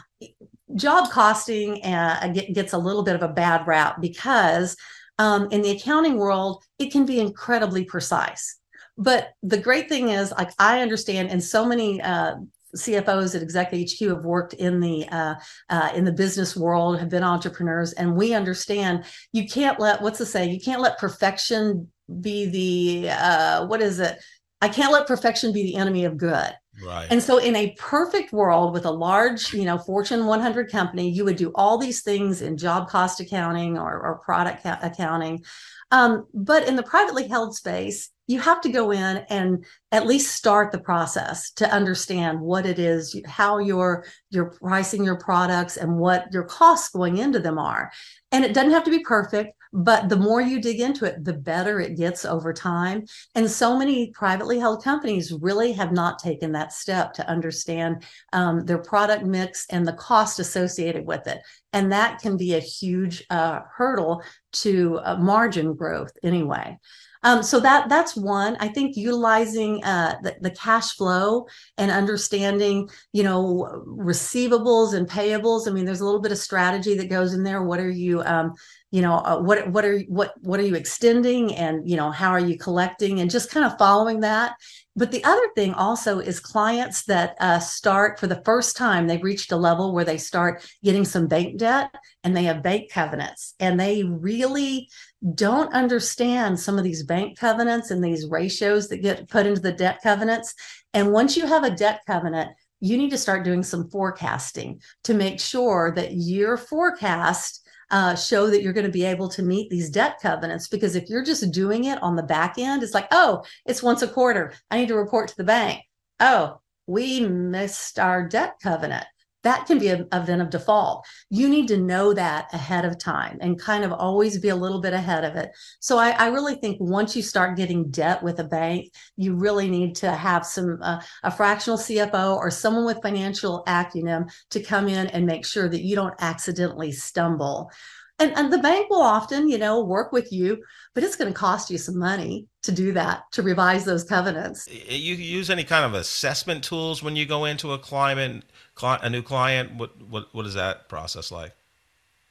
job 0.76 1.10
costing 1.10 1.84
uh, 1.84 2.32
gets 2.54 2.74
a 2.74 2.78
little 2.78 3.04
bit 3.04 3.16
of 3.16 3.24
a 3.24 3.28
bad 3.28 3.66
rap 3.66 4.00
because 4.00 4.78
um, 5.18 5.48
in 5.52 5.62
the 5.64 5.72
accounting 5.72 6.18
world 6.18 6.64
it 6.78 6.92
can 6.92 7.06
be 7.06 7.20
incredibly 7.20 7.84
precise. 7.84 8.60
But 8.96 9.30
the 9.42 9.58
great 9.58 9.90
thing 9.90 10.10
is 10.10 10.32
like 10.32 10.52
i 10.60 10.82
understand 10.82 11.30
and 11.30 11.44
so 11.44 11.66
many 11.66 12.00
uh, 12.02 12.36
CFOs 12.76 13.36
at 13.36 13.42
Exec 13.42 13.74
HQ 13.74 14.10
have 14.10 14.26
worked 14.26 14.54
in 14.54 14.80
the 14.80 15.08
uh, 15.10 15.36
uh, 15.70 15.90
in 15.96 16.06
the 16.06 16.12
business 16.12 16.56
world, 16.56 17.00
have 17.00 17.10
been 17.10 17.24
entrepreneurs, 17.24 17.94
and 17.94 18.16
we 18.16 18.34
understand 18.34 19.06
you 19.32 19.48
can't 19.48 19.80
let 19.80 20.02
what's 20.02 20.20
the 20.20 20.26
say? 20.26 20.46
You 20.48 20.60
can't 20.60 20.82
let 20.82 20.98
perfection 20.98 21.90
be 22.22 22.46
the 22.46 23.10
uh, 23.12 23.66
what 23.68 23.82
is 23.82 24.00
it? 24.00 24.18
I 24.62 24.70
can't 24.70 24.92
let 24.92 25.08
perfection 25.08 25.54
be 25.54 25.64
the 25.64 25.76
enemy 25.76 26.06
of 26.06 26.18
good. 26.18 26.52
Right. 26.84 27.08
And 27.10 27.22
so, 27.22 27.38
in 27.38 27.56
a 27.56 27.76
perfect 27.78 28.34
world 28.34 28.74
with 28.74 28.86
a 28.86 28.92
large, 28.92 29.54
you 29.54 29.64
know, 29.64 29.78
Fortune 29.78 30.26
100 30.26 30.72
company, 30.72 31.10
you 31.10 31.24
would 31.24 31.38
do 31.38 31.52
all 31.56 31.78
these 31.78 32.02
things 32.02 32.42
in 32.42 32.58
job 32.58 32.90
cost 32.90 33.20
accounting 33.20 33.78
or, 33.78 34.00
or 34.00 34.20
product 34.20 34.64
ca- 34.64 34.80
accounting. 34.82 35.44
Um, 35.92 36.28
but 36.34 36.68
in 36.68 36.76
the 36.76 36.84
privately 36.84 37.28
held 37.28 37.56
space, 37.56 38.10
you 38.28 38.40
have 38.40 38.62
to 38.62 38.70
go 38.70 38.92
in 38.92 39.18
and 39.30 39.66
at 39.92 40.08
least 40.08 40.36
start 40.36 40.72
the 40.72 40.80
process 40.80 41.52
to 41.52 41.72
understand 41.72 42.40
what 42.40 42.66
it 42.66 42.80
is 42.80 43.20
how 43.26 43.60
you're 43.60 44.06
you're 44.30 44.52
pricing 44.52 45.04
your 45.04 45.18
products 45.18 45.78
and 45.78 45.98
what 45.98 46.32
your 46.32 46.44
costs 46.44 46.90
going 46.90 47.18
into 47.18 47.40
them 47.40 47.58
are 47.58 47.92
and 48.36 48.44
it 48.44 48.54
doesn't 48.54 48.72
have 48.72 48.84
to 48.84 48.92
be 48.92 49.00
perfect 49.00 49.56
but 49.72 50.08
the 50.10 50.16
more 50.16 50.42
you 50.42 50.62
dig 50.62 50.82
into 50.82 51.06
it 51.06 51.24
the 51.24 51.34
better 51.34 51.80
it 51.80 51.96
gets 51.96 52.26
over 52.26 52.52
time 52.52 53.06
and 53.34 53.50
so 53.50 53.78
many 53.78 54.12
privately 54.12 54.60
held 54.60 54.84
companies 54.84 55.32
really 55.32 55.72
have 55.72 55.94
not 55.94 56.20
taken 56.20 56.52
that 56.52 56.74
step 56.74 57.14
to 57.14 57.28
understand 57.30 58.04
um, 58.34 58.66
their 58.66 58.78
product 58.78 59.26
mix 59.26 59.66
and 59.70 59.88
the 59.88 59.94
cost 59.94 60.40
associated 60.40 61.06
with 61.06 61.26
it 61.28 61.40
and 61.72 61.92
that 61.92 62.20
can 62.20 62.36
be 62.36 62.56
a 62.56 62.60
huge 62.60 63.24
uh, 63.30 63.62
hurdle 63.74 64.22
to 64.52 65.00
uh, 65.04 65.16
margin 65.18 65.74
growth 65.74 66.12
anyway 66.24 66.78
um, 67.26 67.42
so 67.42 67.60
that 67.60 67.90
that's 67.90 68.16
one. 68.16 68.56
I 68.60 68.68
think 68.68 68.96
utilizing 68.96 69.84
uh, 69.84 70.18
the, 70.22 70.36
the 70.42 70.52
cash 70.52 70.96
flow 70.96 71.48
and 71.76 71.90
understanding, 71.90 72.88
you 73.14 73.24
know, 73.24 73.84
receivables 73.88 74.94
and 74.94 75.10
payables. 75.10 75.68
I 75.68 75.72
mean, 75.72 75.86
there's 75.86 76.02
a 76.02 76.06
little 76.06 76.22
bit 76.22 76.32
of 76.32 76.38
strategy 76.38 76.96
that 76.98 77.10
goes 77.10 77.34
in 77.34 77.42
there. 77.42 77.64
What 77.64 77.80
are 77.80 77.90
you, 77.90 78.22
um, 78.26 78.54
you 78.92 79.02
know, 79.02 79.16
uh, 79.18 79.40
what 79.40 79.70
what 79.72 79.86
are 79.86 80.00
what 80.02 80.34
what 80.42 80.60
are 80.60 80.64
you 80.64 80.76
extending, 80.76 81.54
and 81.56 81.90
you 81.90 81.98
know, 81.98 82.12
how 82.12 82.32
are 82.32 82.40
you 82.40 82.58
collecting, 82.58 83.20
and 83.20 83.30
just 83.30 83.52
kind 83.52 83.66
of 83.66 83.78
following 83.78 84.22
that. 84.22 84.56
But 84.98 85.12
the 85.12 85.24
other 85.26 85.48
thing 85.56 85.74
also 85.74 86.20
is 86.20 86.40
clients 86.40 87.04
that 87.06 87.36
uh, 87.42 87.60
start 87.60 88.18
for 88.18 88.28
the 88.28 88.42
first 88.46 88.78
time, 88.78 89.08
they've 89.08 89.22
reached 89.22 89.52
a 89.52 89.58
level 89.58 89.94
where 89.94 90.06
they 90.06 90.18
start 90.18 90.66
getting 90.84 91.04
some 91.04 91.28
bank 91.28 91.58
debt 91.58 91.94
and 92.24 92.36
they 92.36 92.44
have 92.44 92.64
bank 92.64 92.90
covenants 92.90 93.56
and 93.60 93.78
they 93.78 94.04
really 94.04 94.88
don't 95.34 95.74
understand 95.74 96.58
some 96.58 96.78
of 96.78 96.86
these 96.86 97.04
bank 97.04 97.38
covenants 97.38 97.92
and 97.92 98.02
these 98.02 98.28
ratios 98.28 98.88
that 98.88 99.02
get 99.02 99.28
put 99.28 99.46
into 99.46 99.60
the 99.60 99.74
debt 99.74 100.00
covenants. 100.02 100.54
And 100.94 101.12
once 101.12 101.36
you 101.36 101.46
have 101.46 101.66
a 101.66 101.76
debt 101.76 102.02
covenant, 102.08 102.52
you 102.80 102.98
need 102.98 103.10
to 103.10 103.18
start 103.18 103.44
doing 103.44 103.64
some 103.64 103.90
forecasting 103.90 104.82
to 105.04 105.14
make 105.14 105.42
sure 105.42 105.92
that 105.96 106.14
your 106.14 106.56
forecast 106.56 107.65
uh, 107.92 108.16
show 108.16 108.50
that 108.50 108.62
you're 108.62 108.74
going 108.74 108.86
to 108.86 108.92
be 108.92 109.06
able 109.06 109.30
to 109.30 109.44
meet 109.44 109.70
these 109.70 109.90
debt 109.90 110.18
covenants. 110.22 110.68
Because 110.68 110.96
if 110.96 111.10
you're 111.10 111.24
just 111.24 111.52
doing 111.52 111.86
it 111.86 112.02
on 112.02 112.16
the 112.16 112.24
back 112.24 112.58
end, 112.58 112.84
it's 112.84 112.94
like, 112.94 113.08
oh, 113.12 113.44
it's 113.66 113.84
once 113.84 114.02
a 114.02 114.08
quarter. 114.08 114.54
I 114.72 114.78
need 114.78 114.88
to 114.90 114.96
report 114.96 115.30
to 115.30 115.38
the 115.38 115.44
bank. 115.44 115.82
Oh, 116.20 116.60
we 116.88 117.22
missed 117.22 118.00
our 118.00 118.28
debt 118.28 118.56
covenant 118.62 119.06
that 119.46 119.68
can 119.68 119.78
be 119.78 119.90
an 119.90 120.08
event 120.12 120.42
of 120.42 120.50
default. 120.50 121.06
You 121.30 121.48
need 121.48 121.68
to 121.68 121.78
know 121.78 122.14
that 122.14 122.52
ahead 122.52 122.84
of 122.84 122.98
time 122.98 123.38
and 123.42 123.60
kind 123.60 123.84
of 123.84 123.94
always 123.94 124.40
be 124.40 124.50
a 124.50 124.56
little 124.56 124.82
bit 124.82 124.94
ahead 124.94 125.24
of 125.24 125.36
it. 125.36 125.52
So 125.80 126.00
I, 126.00 126.10
I 126.10 126.28
really 126.28 126.56
think 126.56 126.78
once 126.80 127.16
you 127.16 127.22
start 127.22 127.56
getting 127.56 127.92
debt 127.92 128.24
with 128.24 128.40
a 128.40 128.44
bank, 128.44 128.92
you 129.18 129.36
really 129.36 129.70
need 129.70 129.96
to 129.98 130.12
have 130.12 130.48
some 130.48 130.80
uh, 130.82 131.00
a 131.24 131.30
fractional 131.30 131.78
CFO 131.78 132.36
or 132.36 132.50
someone 132.50 132.86
with 132.86 133.04
financial 133.04 133.64
acumen 133.68 134.30
to 134.50 134.64
come 134.64 134.88
in 134.88 135.08
and 135.08 135.28
make 135.28 135.46
sure 135.46 135.70
that 135.70 135.84
you 135.84 135.96
don't 135.96 136.16
accidentally 136.20 136.92
stumble. 136.92 137.70
And, 138.18 138.32
and 138.38 138.52
the 138.52 138.60
bank 138.60 138.90
will 138.90 139.02
often, 139.02 139.50
you 139.50 139.58
know, 139.58 139.84
work 139.84 140.14
with 140.14 140.32
you, 140.32 140.64
but 140.94 141.04
it's 141.04 141.18
going 141.18 141.32
to 141.32 141.38
cost 141.38 141.70
you 141.70 141.78
some 141.78 141.98
money 141.98 142.48
to 142.64 142.72
do 142.72 142.94
that, 142.94 143.24
to 143.34 143.44
revise 143.44 143.84
those 143.84 144.06
covenants. 144.06 144.70
You 144.70 145.16
use 145.16 145.50
any 145.50 145.66
kind 145.66 145.84
of 145.84 145.94
assessment 145.94 146.64
tools 146.64 147.04
when 147.04 147.18
you 147.18 147.26
go 147.26 147.44
into 147.44 147.74
a 147.74 147.78
client 147.78 148.46
a 148.82 149.10
new 149.10 149.22
client? 149.22 149.76
What 149.76 150.02
what 150.02 150.34
what 150.34 150.46
is 150.46 150.54
that 150.54 150.88
process 150.88 151.32
like? 151.32 151.54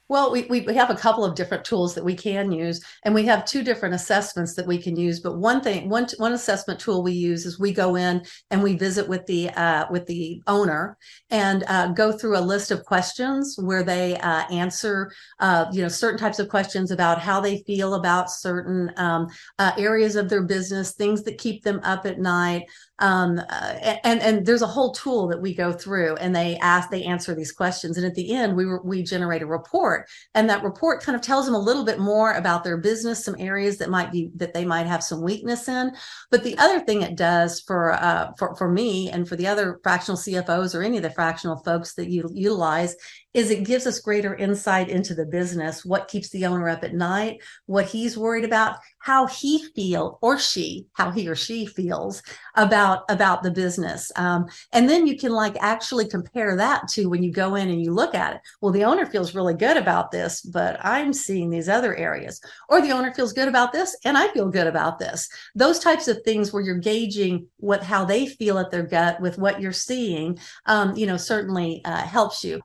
Well, 0.07 0.31
we, 0.31 0.43
we 0.43 0.63
have 0.75 0.91
a 0.91 0.95
couple 0.95 1.25
of 1.25 1.33
different 1.33 1.65
tools 1.65 1.95
that 1.95 2.03
we 2.03 2.13
can 2.13 2.51
use, 2.51 2.79
and 3.03 3.15
we 3.15 3.25
have 3.25 3.43
two 3.43 3.63
different 3.63 3.95
assessments 3.95 4.53
that 4.53 4.67
we 4.67 4.77
can 4.79 4.95
use. 4.95 5.19
But 5.19 5.39
one 5.39 5.61
thing, 5.61 5.89
one 5.89 6.05
one 6.17 6.33
assessment 6.33 6.79
tool 6.79 7.01
we 7.01 7.13
use 7.13 7.47
is 7.47 7.59
we 7.59 7.73
go 7.73 7.95
in 7.95 8.23
and 8.51 8.61
we 8.61 8.75
visit 8.77 9.07
with 9.07 9.25
the 9.25 9.49
uh, 9.49 9.85
with 9.89 10.05
the 10.05 10.43
owner 10.45 10.95
and 11.31 11.63
uh, 11.67 11.87
go 11.87 12.11
through 12.11 12.37
a 12.37 12.39
list 12.39 12.69
of 12.69 12.85
questions 12.85 13.55
where 13.59 13.81
they 13.81 14.15
uh, 14.17 14.43
answer, 14.51 15.11
uh, 15.39 15.65
you 15.71 15.81
know, 15.81 15.87
certain 15.87 16.19
types 16.19 16.37
of 16.37 16.49
questions 16.49 16.91
about 16.91 17.19
how 17.19 17.41
they 17.41 17.63
feel 17.63 17.95
about 17.95 18.29
certain 18.29 18.91
um, 18.97 19.27
uh, 19.57 19.71
areas 19.75 20.15
of 20.15 20.29
their 20.29 20.43
business, 20.43 20.93
things 20.93 21.23
that 21.23 21.39
keep 21.39 21.63
them 21.63 21.79
up 21.83 22.05
at 22.05 22.19
night, 22.19 22.65
um, 22.99 23.39
uh, 23.49 23.73
and 24.03 24.21
and 24.21 24.45
there's 24.45 24.61
a 24.61 24.67
whole 24.67 24.93
tool 24.93 25.27
that 25.27 25.41
we 25.41 25.53
go 25.53 25.73
through 25.73 26.15
and 26.15 26.33
they 26.33 26.57
ask 26.57 26.89
they 26.89 27.03
answer 27.03 27.35
these 27.35 27.51
questions 27.51 27.97
and 27.97 28.05
at 28.05 28.15
the 28.15 28.33
end 28.33 28.55
we 28.55 28.65
we 28.83 29.03
generate 29.03 29.41
a 29.41 29.45
report 29.45 29.94
and 30.33 30.49
that 30.49 30.63
report 30.63 31.01
kind 31.01 31.15
of 31.15 31.21
tells 31.21 31.45
them 31.45 31.55
a 31.55 31.59
little 31.59 31.85
bit 31.85 31.99
more 31.99 32.33
about 32.33 32.63
their 32.63 32.77
business 32.77 33.23
some 33.23 33.35
areas 33.39 33.77
that 33.77 33.89
might 33.89 34.11
be 34.11 34.31
that 34.35 34.53
they 34.53 34.65
might 34.65 34.87
have 34.87 35.03
some 35.03 35.21
weakness 35.21 35.67
in. 35.67 35.91
But 36.31 36.43
the 36.43 36.57
other 36.57 36.79
thing 36.79 37.01
it 37.01 37.15
does 37.15 37.61
for 37.61 37.93
uh, 37.93 38.31
for 38.37 38.55
for 38.55 38.69
me 38.69 39.09
and 39.09 39.27
for 39.27 39.35
the 39.35 39.47
other 39.47 39.79
fractional 39.83 40.17
CFOs 40.17 40.75
or 40.75 40.83
any 40.83 40.97
of 40.97 41.03
the 41.03 41.09
fractional 41.09 41.57
folks 41.57 41.93
that 41.95 42.09
you 42.09 42.29
utilize 42.33 42.95
is 43.35 43.51
it 43.51 43.65
gives 43.65 43.85
us 43.85 43.99
greater 43.99 44.33
insight 44.33 44.87
into 44.87 45.13
the 45.13 45.25
business, 45.25 45.83
what 45.83 46.07
keeps 46.07 46.29
the 46.29 46.45
owner 46.45 46.69
up 46.69 46.85
at 46.85 46.93
night, 46.93 47.41
what 47.65 47.85
he's 47.85 48.17
worried 48.17 48.45
about, 48.45 48.77
how 49.05 49.27
he 49.27 49.63
feel 49.75 50.17
or 50.23 50.39
she, 50.39 50.87
how 50.93 51.11
he 51.11 51.27
or 51.27 51.35
she 51.35 51.63
feels 51.63 52.23
about 52.55 53.03
about 53.07 53.43
the 53.43 53.51
business. 53.51 54.11
Um, 54.15 54.47
and 54.73 54.89
then 54.89 55.05
you 55.05 55.15
can 55.15 55.31
like 55.31 55.55
actually 55.61 56.07
compare 56.07 56.55
that 56.55 56.87
to 56.93 57.05
when 57.05 57.21
you 57.21 57.31
go 57.31 57.53
in 57.53 57.69
and 57.69 57.79
you 57.79 57.93
look 57.93 58.15
at 58.15 58.33
it. 58.33 58.41
Well, 58.61 58.71
the 58.71 58.83
owner 58.83 59.05
feels 59.05 59.35
really 59.35 59.53
good 59.53 59.77
about 59.77 60.09
this, 60.09 60.41
but 60.41 60.83
I'm 60.83 61.13
seeing 61.13 61.51
these 61.51 61.69
other 61.69 61.95
areas. 61.95 62.41
Or 62.67 62.81
the 62.81 62.93
owner 62.93 63.13
feels 63.13 63.31
good 63.31 63.47
about 63.47 63.71
this 63.71 63.95
and 64.05 64.17
I 64.17 64.27
feel 64.29 64.49
good 64.49 64.65
about 64.65 64.97
this. 64.97 65.29
Those 65.53 65.77
types 65.77 66.07
of 66.07 66.23
things 66.23 66.51
where 66.51 66.63
you're 66.63 66.79
gauging 66.79 67.45
what 67.57 67.83
how 67.83 68.05
they 68.05 68.25
feel 68.25 68.57
at 68.57 68.71
their 68.71 68.87
gut 68.87 69.21
with 69.21 69.37
what 69.37 69.61
you're 69.61 69.71
seeing, 69.71 70.39
um, 70.65 70.95
you 70.95 71.05
know, 71.05 71.17
certainly 71.17 71.83
uh, 71.85 72.01
helps 72.01 72.43
you. 72.43 72.59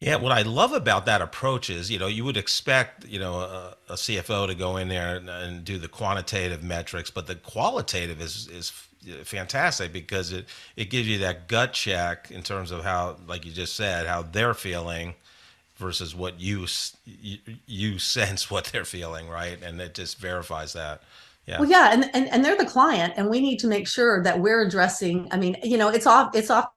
Yeah, 0.00 0.16
what 0.16 0.32
I 0.32 0.42
love 0.42 0.72
about 0.72 1.06
that 1.06 1.22
approach 1.22 1.70
is, 1.70 1.90
you 1.90 1.98
know, 1.98 2.08
you 2.08 2.24
would 2.24 2.36
expect, 2.36 3.06
you 3.06 3.18
know, 3.18 3.38
a, 3.38 3.76
a 3.88 3.94
CFO 3.94 4.46
to 4.46 4.54
go 4.54 4.76
in 4.76 4.88
there 4.88 5.16
and, 5.16 5.30
and, 5.30 5.64
do 5.64 5.78
the 5.78 5.88
quantitative 5.88 6.62
metrics, 6.62 7.10
but 7.10 7.26
the 7.26 7.36
qualitative 7.36 8.20
is 8.20 8.46
is 8.48 8.70
fantastic 9.24 9.92
because 9.92 10.32
it 10.32 10.46
it 10.76 10.90
gives 10.90 11.08
you 11.08 11.18
that 11.18 11.48
gut 11.48 11.72
check 11.72 12.30
in 12.30 12.42
terms 12.42 12.70
of 12.70 12.84
how, 12.84 13.16
like 13.26 13.46
you 13.46 13.52
just 13.52 13.76
said, 13.76 14.06
how 14.06 14.22
they're 14.22 14.52
feeling 14.52 15.14
versus 15.76 16.14
what 16.14 16.38
you 16.38 16.66
you, 17.06 17.38
you 17.66 17.98
sense 18.16 18.50
what 18.50 18.66
they're 18.66 18.84
feeling, 18.84 19.28
right? 19.28 19.62
And 19.62 19.80
it 19.80 19.94
just 19.94 20.18
verifies 20.18 20.72
that. 20.74 21.02
Yeah. 21.46 21.60
Well, 21.60 21.70
yeah, 21.70 21.92
and, 21.92 22.10
and 22.14 22.28
and 22.28 22.44
they're 22.44 22.56
the 22.56 22.64
client, 22.64 23.14
and 23.16 23.28
we 23.28 23.40
need 23.40 23.58
to 23.60 23.66
make 23.66 23.86
sure 23.86 24.22
that 24.22 24.40
we're 24.40 24.62
addressing. 24.62 25.28
I 25.30 25.36
mean, 25.36 25.56
you 25.62 25.76
know, 25.76 25.88
it's 25.88 26.06
off. 26.06 26.34
It's 26.34 26.50
off 26.50 26.73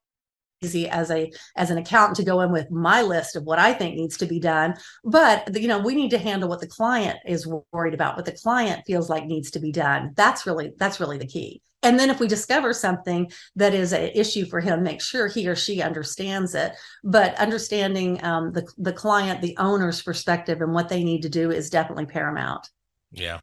easy 0.62 0.88
as 0.90 1.12
a 1.12 1.32
as 1.56 1.70
an 1.70 1.78
accountant 1.78 2.18
to 2.18 2.24
go 2.24 2.42
in 2.42 2.52
with 2.52 2.72
my 2.72 3.02
list 3.02 3.36
of 3.36 3.44
what 3.44 3.60
I 3.60 3.74
think 3.74 3.96
needs 3.96 4.18
to 4.18 4.26
be 4.26 4.40
done. 4.40 4.76
But 5.04 5.56
you 5.60 5.68
know, 5.68 5.80
we 5.80 5.96
need 5.96 6.12
to 6.12 6.18
handle 6.18 6.50
what 6.50 6.62
the 6.62 6.68
client 6.68 7.18
is 7.26 7.48
worried 7.72 7.94
about, 7.94 8.16
what 8.16 8.26
the 8.26 8.32
client 8.32 8.84
feels 8.86 9.10
like 9.10 9.26
needs 9.26 9.52
to 9.52 9.60
be 9.60 9.72
done. 9.72 10.14
That's 10.16 10.46
really 10.46 10.74
that's 10.78 11.00
really 11.00 11.18
the 11.18 11.28
key. 11.28 11.62
And 11.84 12.00
then 12.00 12.10
if 12.10 12.20
we 12.20 12.28
discover 12.28 12.74
something 12.74 13.32
that 13.56 13.74
is 13.74 13.94
an 13.94 14.10
issue 14.16 14.46
for 14.46 14.60
him, 14.60 14.82
make 14.82 15.00
sure 15.00 15.28
he 15.28 15.48
or 15.48 15.56
she 15.56 15.82
understands 15.82 16.56
it. 16.56 16.74
But 17.04 17.36
understanding 17.36 18.24
um, 18.24 18.52
the 18.52 18.68
the 18.78 18.94
client, 18.94 19.42
the 19.42 19.56
owner's 19.58 20.02
perspective, 20.02 20.62
and 20.62 20.74
what 20.74 20.90
they 20.90 21.04
need 21.04 21.22
to 21.22 21.30
do 21.30 21.52
is 21.52 21.70
definitely 21.70 22.08
paramount. 22.08 22.68
Yeah. 23.12 23.40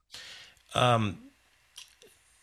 Um, 0.75 1.19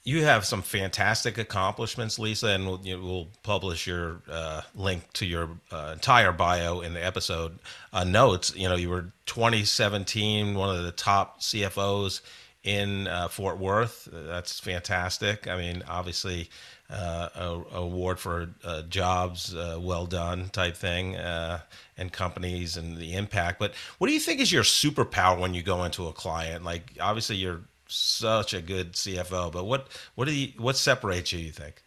you 0.03 0.23
have 0.23 0.45
some 0.45 0.61
fantastic 0.63 1.37
accomplishments, 1.37 2.17
Lisa, 2.17 2.47
and 2.47 2.65
we'll, 2.65 2.79
you 2.83 2.97
know, 2.97 3.03
we'll 3.03 3.27
publish 3.43 3.85
your 3.85 4.21
uh, 4.29 4.61
link 4.73 5.03
to 5.13 5.25
your 5.25 5.49
uh, 5.71 5.91
entire 5.93 6.31
bio 6.31 6.81
in 6.81 6.93
the 6.93 7.05
episode 7.05 7.59
uh, 7.93 8.03
notes. 8.03 8.55
You 8.55 8.67
know, 8.67 8.75
you 8.75 8.89
were 8.89 9.11
2017 9.27 10.55
one 10.55 10.75
of 10.75 10.83
the 10.83 10.91
top 10.91 11.41
CFOs 11.41 12.21
in 12.63 13.07
uh, 13.07 13.27
Fort 13.27 13.59
Worth. 13.59 14.09
That's 14.11 14.59
fantastic. 14.59 15.47
I 15.47 15.55
mean, 15.55 15.83
obviously, 15.87 16.49
uh, 16.89 17.29
a, 17.35 17.43
a, 17.75 17.81
award 17.81 18.19
for 18.19 18.49
uh, 18.63 18.81
jobs 18.83 19.55
well 19.55 20.07
done 20.07 20.49
type 20.49 20.75
thing, 20.75 21.15
and 21.15 22.11
companies 22.11 22.75
and 22.75 22.97
the 22.97 23.13
impact. 23.13 23.59
But 23.59 23.75
what 23.99 24.07
do 24.07 24.13
you 24.13 24.19
think 24.19 24.41
is 24.41 24.51
your 24.51 24.63
superpower 24.63 25.39
when 25.39 25.53
you 25.53 25.61
go 25.61 25.83
into 25.83 26.07
a 26.07 26.13
client? 26.13 26.63
Like, 26.63 26.97
obviously, 26.99 27.35
you're 27.35 27.61
such 27.91 28.53
a 28.53 28.61
good 28.61 28.93
CFO. 28.93 29.51
But 29.51 29.65
what 29.65 29.87
what 30.15 30.25
do 30.25 30.33
you 30.33 30.53
what 30.57 30.77
separates 30.77 31.31
you? 31.31 31.39
You 31.39 31.51
think? 31.51 31.83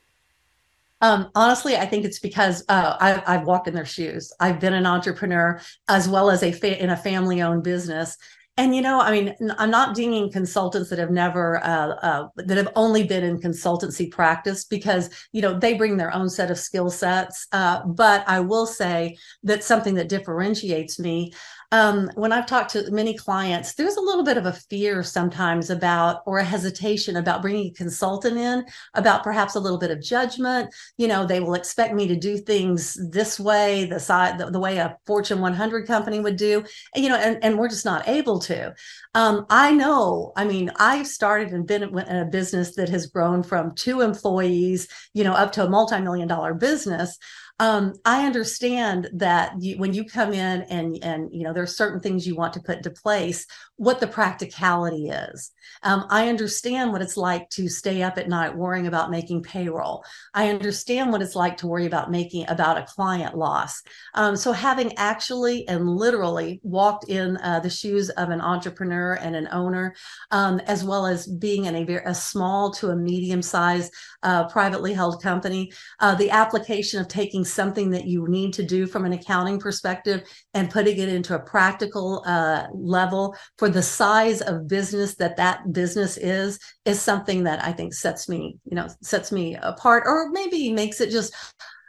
Um, 1.00 1.30
honestly, 1.34 1.76
I 1.76 1.84
think 1.84 2.04
it's 2.04 2.18
because 2.18 2.64
uh, 2.68 2.96
I, 2.98 3.34
have 3.34 3.46
walked 3.46 3.68
in 3.68 3.74
their 3.74 3.84
shoes. 3.84 4.32
I've 4.40 4.58
been 4.58 4.72
an 4.72 4.86
entrepreneur 4.86 5.60
as 5.88 6.08
well 6.08 6.30
as 6.30 6.42
a 6.42 6.50
fa- 6.50 6.82
in 6.82 6.88
a 6.88 6.96
family-owned 6.96 7.62
business, 7.62 8.16
and 8.56 8.74
you 8.74 8.82
know, 8.82 9.00
I 9.00 9.10
mean, 9.10 9.34
I'm 9.58 9.70
not 9.70 9.96
dinging 9.96 10.30
consultants 10.30 10.88
that 10.90 11.00
have 11.00 11.10
never 11.10 11.58
uh, 11.64 11.88
uh, 11.88 12.28
that 12.36 12.56
have 12.56 12.70
only 12.76 13.02
been 13.02 13.24
in 13.24 13.40
consultancy 13.40 14.08
practice 14.08 14.64
because 14.64 15.10
you 15.32 15.42
know 15.42 15.58
they 15.58 15.74
bring 15.74 15.96
their 15.96 16.14
own 16.14 16.30
set 16.30 16.52
of 16.52 16.58
skill 16.58 16.88
sets. 16.88 17.48
Uh, 17.50 17.84
but 17.84 18.22
I 18.28 18.38
will 18.40 18.66
say 18.66 19.16
that 19.42 19.64
something 19.64 19.94
that 19.96 20.08
differentiates 20.08 21.00
me 21.00 21.32
um, 21.74 22.08
when 22.14 22.30
I've 22.30 22.46
talked 22.46 22.70
to 22.74 22.88
many 22.92 23.14
clients, 23.14 23.74
there's 23.74 23.96
a 23.96 24.00
little 24.00 24.22
bit 24.22 24.36
of 24.36 24.46
a 24.46 24.52
fear 24.52 25.02
sometimes 25.02 25.70
about, 25.70 26.22
or 26.24 26.38
a 26.38 26.44
hesitation 26.44 27.16
about 27.16 27.42
bringing 27.42 27.66
a 27.66 27.74
consultant 27.74 28.36
in, 28.36 28.64
about 28.94 29.24
perhaps 29.24 29.56
a 29.56 29.60
little 29.60 29.80
bit 29.80 29.90
of 29.90 30.00
judgment. 30.00 30.72
You 30.98 31.08
know, 31.08 31.26
they 31.26 31.40
will 31.40 31.54
expect 31.54 31.92
me 31.92 32.06
to 32.06 32.14
do 32.14 32.38
things 32.38 32.96
this 33.10 33.40
way, 33.40 33.86
the 33.86 33.98
side, 33.98 34.38
the, 34.38 34.52
the 34.52 34.60
way 34.60 34.76
a 34.76 34.96
Fortune 35.04 35.40
100 35.40 35.84
company 35.84 36.20
would 36.20 36.36
do, 36.36 36.62
you 36.94 37.08
know, 37.08 37.16
and, 37.16 37.42
and 37.42 37.58
we're 37.58 37.68
just 37.68 37.84
not 37.84 38.06
able 38.06 38.38
to. 38.38 38.72
Um, 39.16 39.44
I 39.50 39.72
know, 39.72 40.32
I 40.36 40.44
mean, 40.44 40.70
I've 40.76 41.08
started 41.08 41.48
and 41.48 41.66
been 41.66 41.82
in 41.82 42.16
a 42.16 42.24
business 42.24 42.76
that 42.76 42.88
has 42.90 43.08
grown 43.08 43.42
from 43.42 43.74
two 43.74 44.00
employees, 44.00 44.86
you 45.12 45.24
know, 45.24 45.32
up 45.32 45.50
to 45.52 45.64
a 45.64 45.68
multi-million 45.68 46.28
dollar 46.28 46.54
business 46.54 47.18
um, 47.60 47.94
I 48.04 48.26
understand 48.26 49.08
that 49.14 49.60
you, 49.60 49.78
when 49.78 49.94
you 49.94 50.04
come 50.04 50.32
in 50.32 50.62
and 50.62 50.98
and 51.04 51.32
you 51.32 51.44
know 51.44 51.52
there 51.52 51.62
are 51.62 51.68
certain 51.68 52.00
things 52.00 52.26
you 52.26 52.34
want 52.34 52.52
to 52.54 52.60
put 52.60 52.78
into 52.78 52.90
place, 52.90 53.46
what 53.76 54.00
the 54.00 54.08
practicality 54.08 55.08
is. 55.08 55.52
Um, 55.82 56.06
I 56.10 56.28
understand 56.28 56.92
what 56.92 57.02
it's 57.02 57.16
like 57.16 57.48
to 57.50 57.68
stay 57.68 58.02
up 58.02 58.18
at 58.18 58.28
night 58.28 58.56
worrying 58.56 58.88
about 58.88 59.10
making 59.10 59.44
payroll. 59.44 60.04
I 60.32 60.48
understand 60.48 61.12
what 61.12 61.22
it's 61.22 61.36
like 61.36 61.56
to 61.58 61.68
worry 61.68 61.86
about 61.86 62.10
making 62.10 62.48
about 62.48 62.78
a 62.78 62.86
client 62.86 63.36
loss. 63.36 63.82
Um, 64.14 64.36
so 64.36 64.50
having 64.50 64.96
actually 64.96 65.66
and 65.68 65.88
literally 65.88 66.60
walked 66.64 67.08
in 67.08 67.36
uh, 67.36 67.60
the 67.60 67.70
shoes 67.70 68.10
of 68.10 68.30
an 68.30 68.40
entrepreneur 68.40 69.14
and 69.14 69.36
an 69.36 69.48
owner, 69.52 69.94
um, 70.32 70.60
as 70.66 70.82
well 70.82 71.06
as 71.06 71.26
being 71.28 71.66
in 71.66 71.76
a 71.76 71.84
very 71.84 72.04
a 72.04 72.14
small 72.14 72.72
to 72.72 72.90
a 72.90 72.96
medium 72.96 73.42
sized 73.42 73.92
uh, 74.24 74.48
privately 74.48 74.92
held 74.92 75.22
company, 75.22 75.72
uh, 76.00 76.14
the 76.16 76.30
application 76.30 77.00
of 77.00 77.06
taking 77.06 77.43
something 77.44 77.90
that 77.90 78.06
you 78.06 78.26
need 78.28 78.52
to 78.54 78.62
do 78.62 78.86
from 78.86 79.04
an 79.04 79.12
accounting 79.12 79.58
perspective 79.58 80.22
and 80.54 80.70
putting 80.70 80.98
it 80.98 81.08
into 81.08 81.34
a 81.34 81.40
practical 81.40 82.22
uh, 82.26 82.66
level 82.72 83.36
for 83.58 83.68
the 83.68 83.82
size 83.82 84.40
of 84.40 84.68
business 84.68 85.14
that 85.16 85.36
that 85.36 85.72
business 85.72 86.16
is 86.16 86.58
is 86.84 87.00
something 87.00 87.44
that 87.44 87.62
I 87.64 87.72
think 87.72 87.94
sets 87.94 88.28
me, 88.28 88.56
you 88.64 88.74
know, 88.74 88.88
sets 89.02 89.32
me 89.32 89.56
apart, 89.56 90.04
or 90.06 90.30
maybe 90.30 90.72
makes 90.72 91.00
it 91.00 91.10
just 91.10 91.34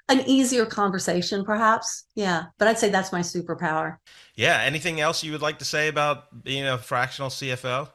an 0.10 0.22
easier 0.28 0.66
conversation, 0.66 1.44
perhaps. 1.44 2.06
Yeah, 2.16 2.46
but 2.58 2.68
I'd 2.68 2.78
say 2.78 2.90
that's 2.90 3.12
my 3.12 3.22
superpower. 3.22 3.98
Yeah. 4.36 4.62
Anything 4.62 5.00
else 5.00 5.24
you 5.24 5.32
would 5.32 5.42
like 5.42 5.60
to 5.60 5.66
say 5.66 5.88
about 5.88 6.44
being 6.44 6.66
a 6.66 6.78
fractional 6.78 7.30
CFO? 7.30 7.90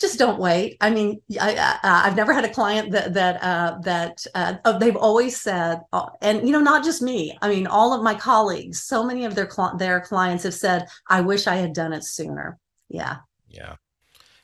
Just 0.00 0.18
don't 0.18 0.38
wait. 0.38 0.76
I 0.80 0.90
mean, 0.90 1.20
I, 1.40 1.78
have 1.82 2.16
never 2.16 2.32
had 2.32 2.44
a 2.44 2.52
client 2.52 2.92
that 2.92 3.14
that 3.14 3.42
uh, 3.42 3.78
that 3.80 4.24
uh, 4.34 4.78
they've 4.78 4.96
always 4.96 5.40
said, 5.40 5.80
uh, 5.92 6.06
and 6.20 6.46
you 6.46 6.52
know, 6.52 6.60
not 6.60 6.84
just 6.84 7.02
me. 7.02 7.36
I 7.42 7.48
mean, 7.48 7.66
all 7.66 7.92
of 7.92 8.02
my 8.02 8.14
colleagues, 8.14 8.80
so 8.80 9.04
many 9.04 9.24
of 9.24 9.34
their 9.34 9.50
their 9.76 10.00
clients 10.00 10.44
have 10.44 10.54
said, 10.54 10.86
"I 11.08 11.20
wish 11.20 11.46
I 11.46 11.56
had 11.56 11.72
done 11.72 11.92
it 11.92 12.04
sooner." 12.04 12.58
Yeah. 12.88 13.18
Yeah. 13.48 13.76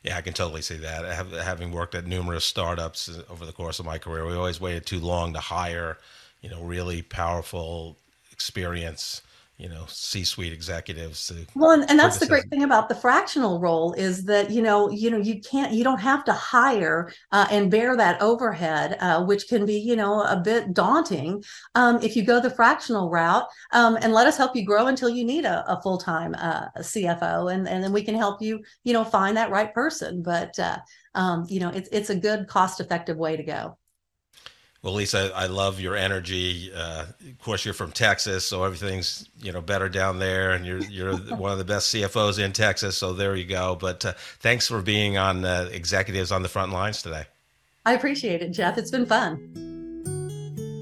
Yeah, 0.03 0.17
I 0.17 0.21
can 0.21 0.33
totally 0.33 0.61
see 0.61 0.77
that. 0.77 1.03
Have, 1.03 1.31
having 1.31 1.71
worked 1.71 1.95
at 1.95 2.05
numerous 2.05 2.45
startups 2.45 3.09
over 3.27 3.43
the 3.43 3.51
course 3.51 3.79
of 3.79 3.87
my 3.87 3.97
career, 3.97 4.23
we 4.23 4.35
always 4.35 4.61
waited 4.61 4.85
too 4.85 4.99
long 4.99 5.33
to 5.33 5.39
hire, 5.39 5.97
you 6.41 6.49
know, 6.49 6.61
really 6.61 7.01
powerful 7.01 7.97
experience 8.31 9.23
you 9.57 9.69
know 9.69 9.85
c-suite 9.87 10.51
executives 10.51 11.31
well 11.55 11.71
and, 11.71 11.89
and 11.89 11.97
that's 11.97 12.19
the 12.19 12.25
great 12.25 12.49
thing 12.49 12.63
about 12.63 12.89
the 12.89 12.95
fractional 12.95 13.59
role 13.59 13.93
is 13.93 14.25
that 14.25 14.51
you 14.51 14.61
know 14.61 14.89
you 14.89 15.09
know 15.09 15.17
you 15.17 15.39
can't 15.39 15.71
you 15.71 15.83
don't 15.83 15.99
have 15.99 16.25
to 16.25 16.33
hire 16.33 17.11
uh, 17.31 17.47
and 17.49 17.71
bear 17.71 17.95
that 17.95 18.21
overhead 18.21 18.97
uh, 18.99 19.23
which 19.23 19.47
can 19.47 19.65
be 19.65 19.77
you 19.77 19.95
know 19.95 20.23
a 20.23 20.35
bit 20.35 20.73
daunting 20.73 21.41
um, 21.75 21.99
if 22.01 22.15
you 22.15 22.23
go 22.23 22.41
the 22.41 22.49
fractional 22.49 23.09
route 23.09 23.45
um, 23.71 23.97
and 24.01 24.11
let 24.11 24.27
us 24.27 24.37
help 24.37 24.55
you 24.55 24.65
grow 24.65 24.87
until 24.87 25.09
you 25.09 25.23
need 25.23 25.45
a, 25.45 25.63
a 25.71 25.81
full-time 25.81 26.35
uh, 26.35 26.67
cfo 26.79 27.53
and, 27.53 27.67
and 27.67 27.81
then 27.81 27.93
we 27.93 28.03
can 28.03 28.15
help 28.15 28.41
you 28.41 28.61
you 28.83 28.91
know 28.91 29.05
find 29.05 29.37
that 29.37 29.51
right 29.51 29.73
person 29.73 30.21
but 30.21 30.57
uh, 30.59 30.77
um, 31.13 31.45
you 31.47 31.61
know 31.61 31.69
it's, 31.69 31.87
it's 31.93 32.09
a 32.09 32.15
good 32.15 32.47
cost 32.47 32.81
effective 32.81 33.15
way 33.15 33.37
to 33.37 33.43
go 33.43 33.77
well, 34.85 34.93
Lisa, 34.93 35.31
I 35.33 35.47
love 35.47 35.79
your 35.79 35.95
energy. 35.95 36.71
Uh, 36.71 37.05
of 37.27 37.39
course, 37.41 37.65
you're 37.65 37.73
from 37.73 37.91
Texas, 37.91 38.45
so 38.45 38.63
everything's 38.63 39.27
you 39.41 39.51
know 39.51 39.59
better 39.59 39.89
down 39.89 40.19
there, 40.19 40.51
and 40.51 40.63
you're 40.63 40.83
you're 40.83 41.17
one 41.37 41.51
of 41.51 41.57
the 41.57 41.65
best 41.65 41.91
CFOs 41.91 42.37
in 42.37 42.53
Texas. 42.53 42.95
So 42.95 43.11
there 43.11 43.35
you 43.35 43.45
go. 43.45 43.75
But 43.75 44.05
uh, 44.05 44.13
thanks 44.41 44.67
for 44.67 44.83
being 44.83 45.17
on 45.17 45.43
uh, 45.43 45.69
Executives 45.71 46.31
on 46.31 46.43
the 46.43 46.49
Front 46.49 46.71
Lines 46.71 47.01
today. 47.01 47.23
I 47.83 47.93
appreciate 47.93 48.43
it, 48.43 48.51
Jeff. 48.51 48.77
It's 48.77 48.91
been 48.91 49.07
fun. 49.07 49.74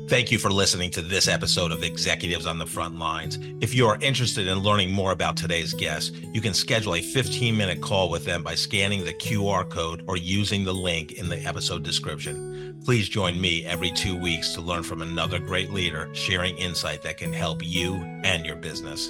Thank 0.07 0.31
you 0.31 0.37
for 0.37 0.51
listening 0.51 0.91
to 0.91 1.01
this 1.01 1.29
episode 1.29 1.71
of 1.71 1.81
Executives 1.81 2.45
on 2.45 2.57
the 2.57 2.65
Front 2.65 2.99
Lines. 2.99 3.39
If 3.61 3.73
you 3.73 3.87
are 3.87 3.97
interested 4.01 4.47
in 4.47 4.59
learning 4.59 4.91
more 4.91 5.13
about 5.13 5.37
today's 5.37 5.73
guest, 5.73 6.13
you 6.33 6.41
can 6.41 6.53
schedule 6.53 6.95
a 6.95 7.01
15 7.01 7.55
minute 7.55 7.81
call 7.81 8.09
with 8.09 8.25
them 8.25 8.43
by 8.43 8.53
scanning 8.53 9.05
the 9.05 9.13
QR 9.13 9.67
code 9.67 10.03
or 10.07 10.17
using 10.17 10.65
the 10.65 10.73
link 10.73 11.13
in 11.13 11.29
the 11.29 11.39
episode 11.45 11.83
description. 11.83 12.77
Please 12.83 13.07
join 13.07 13.39
me 13.39 13.65
every 13.65 13.91
two 13.91 14.15
weeks 14.15 14.53
to 14.53 14.61
learn 14.61 14.83
from 14.83 15.01
another 15.01 15.39
great 15.39 15.71
leader 15.71 16.13
sharing 16.13 16.57
insight 16.57 17.01
that 17.03 17.17
can 17.17 17.31
help 17.31 17.65
you 17.65 17.95
and 18.23 18.45
your 18.45 18.57
business. 18.57 19.09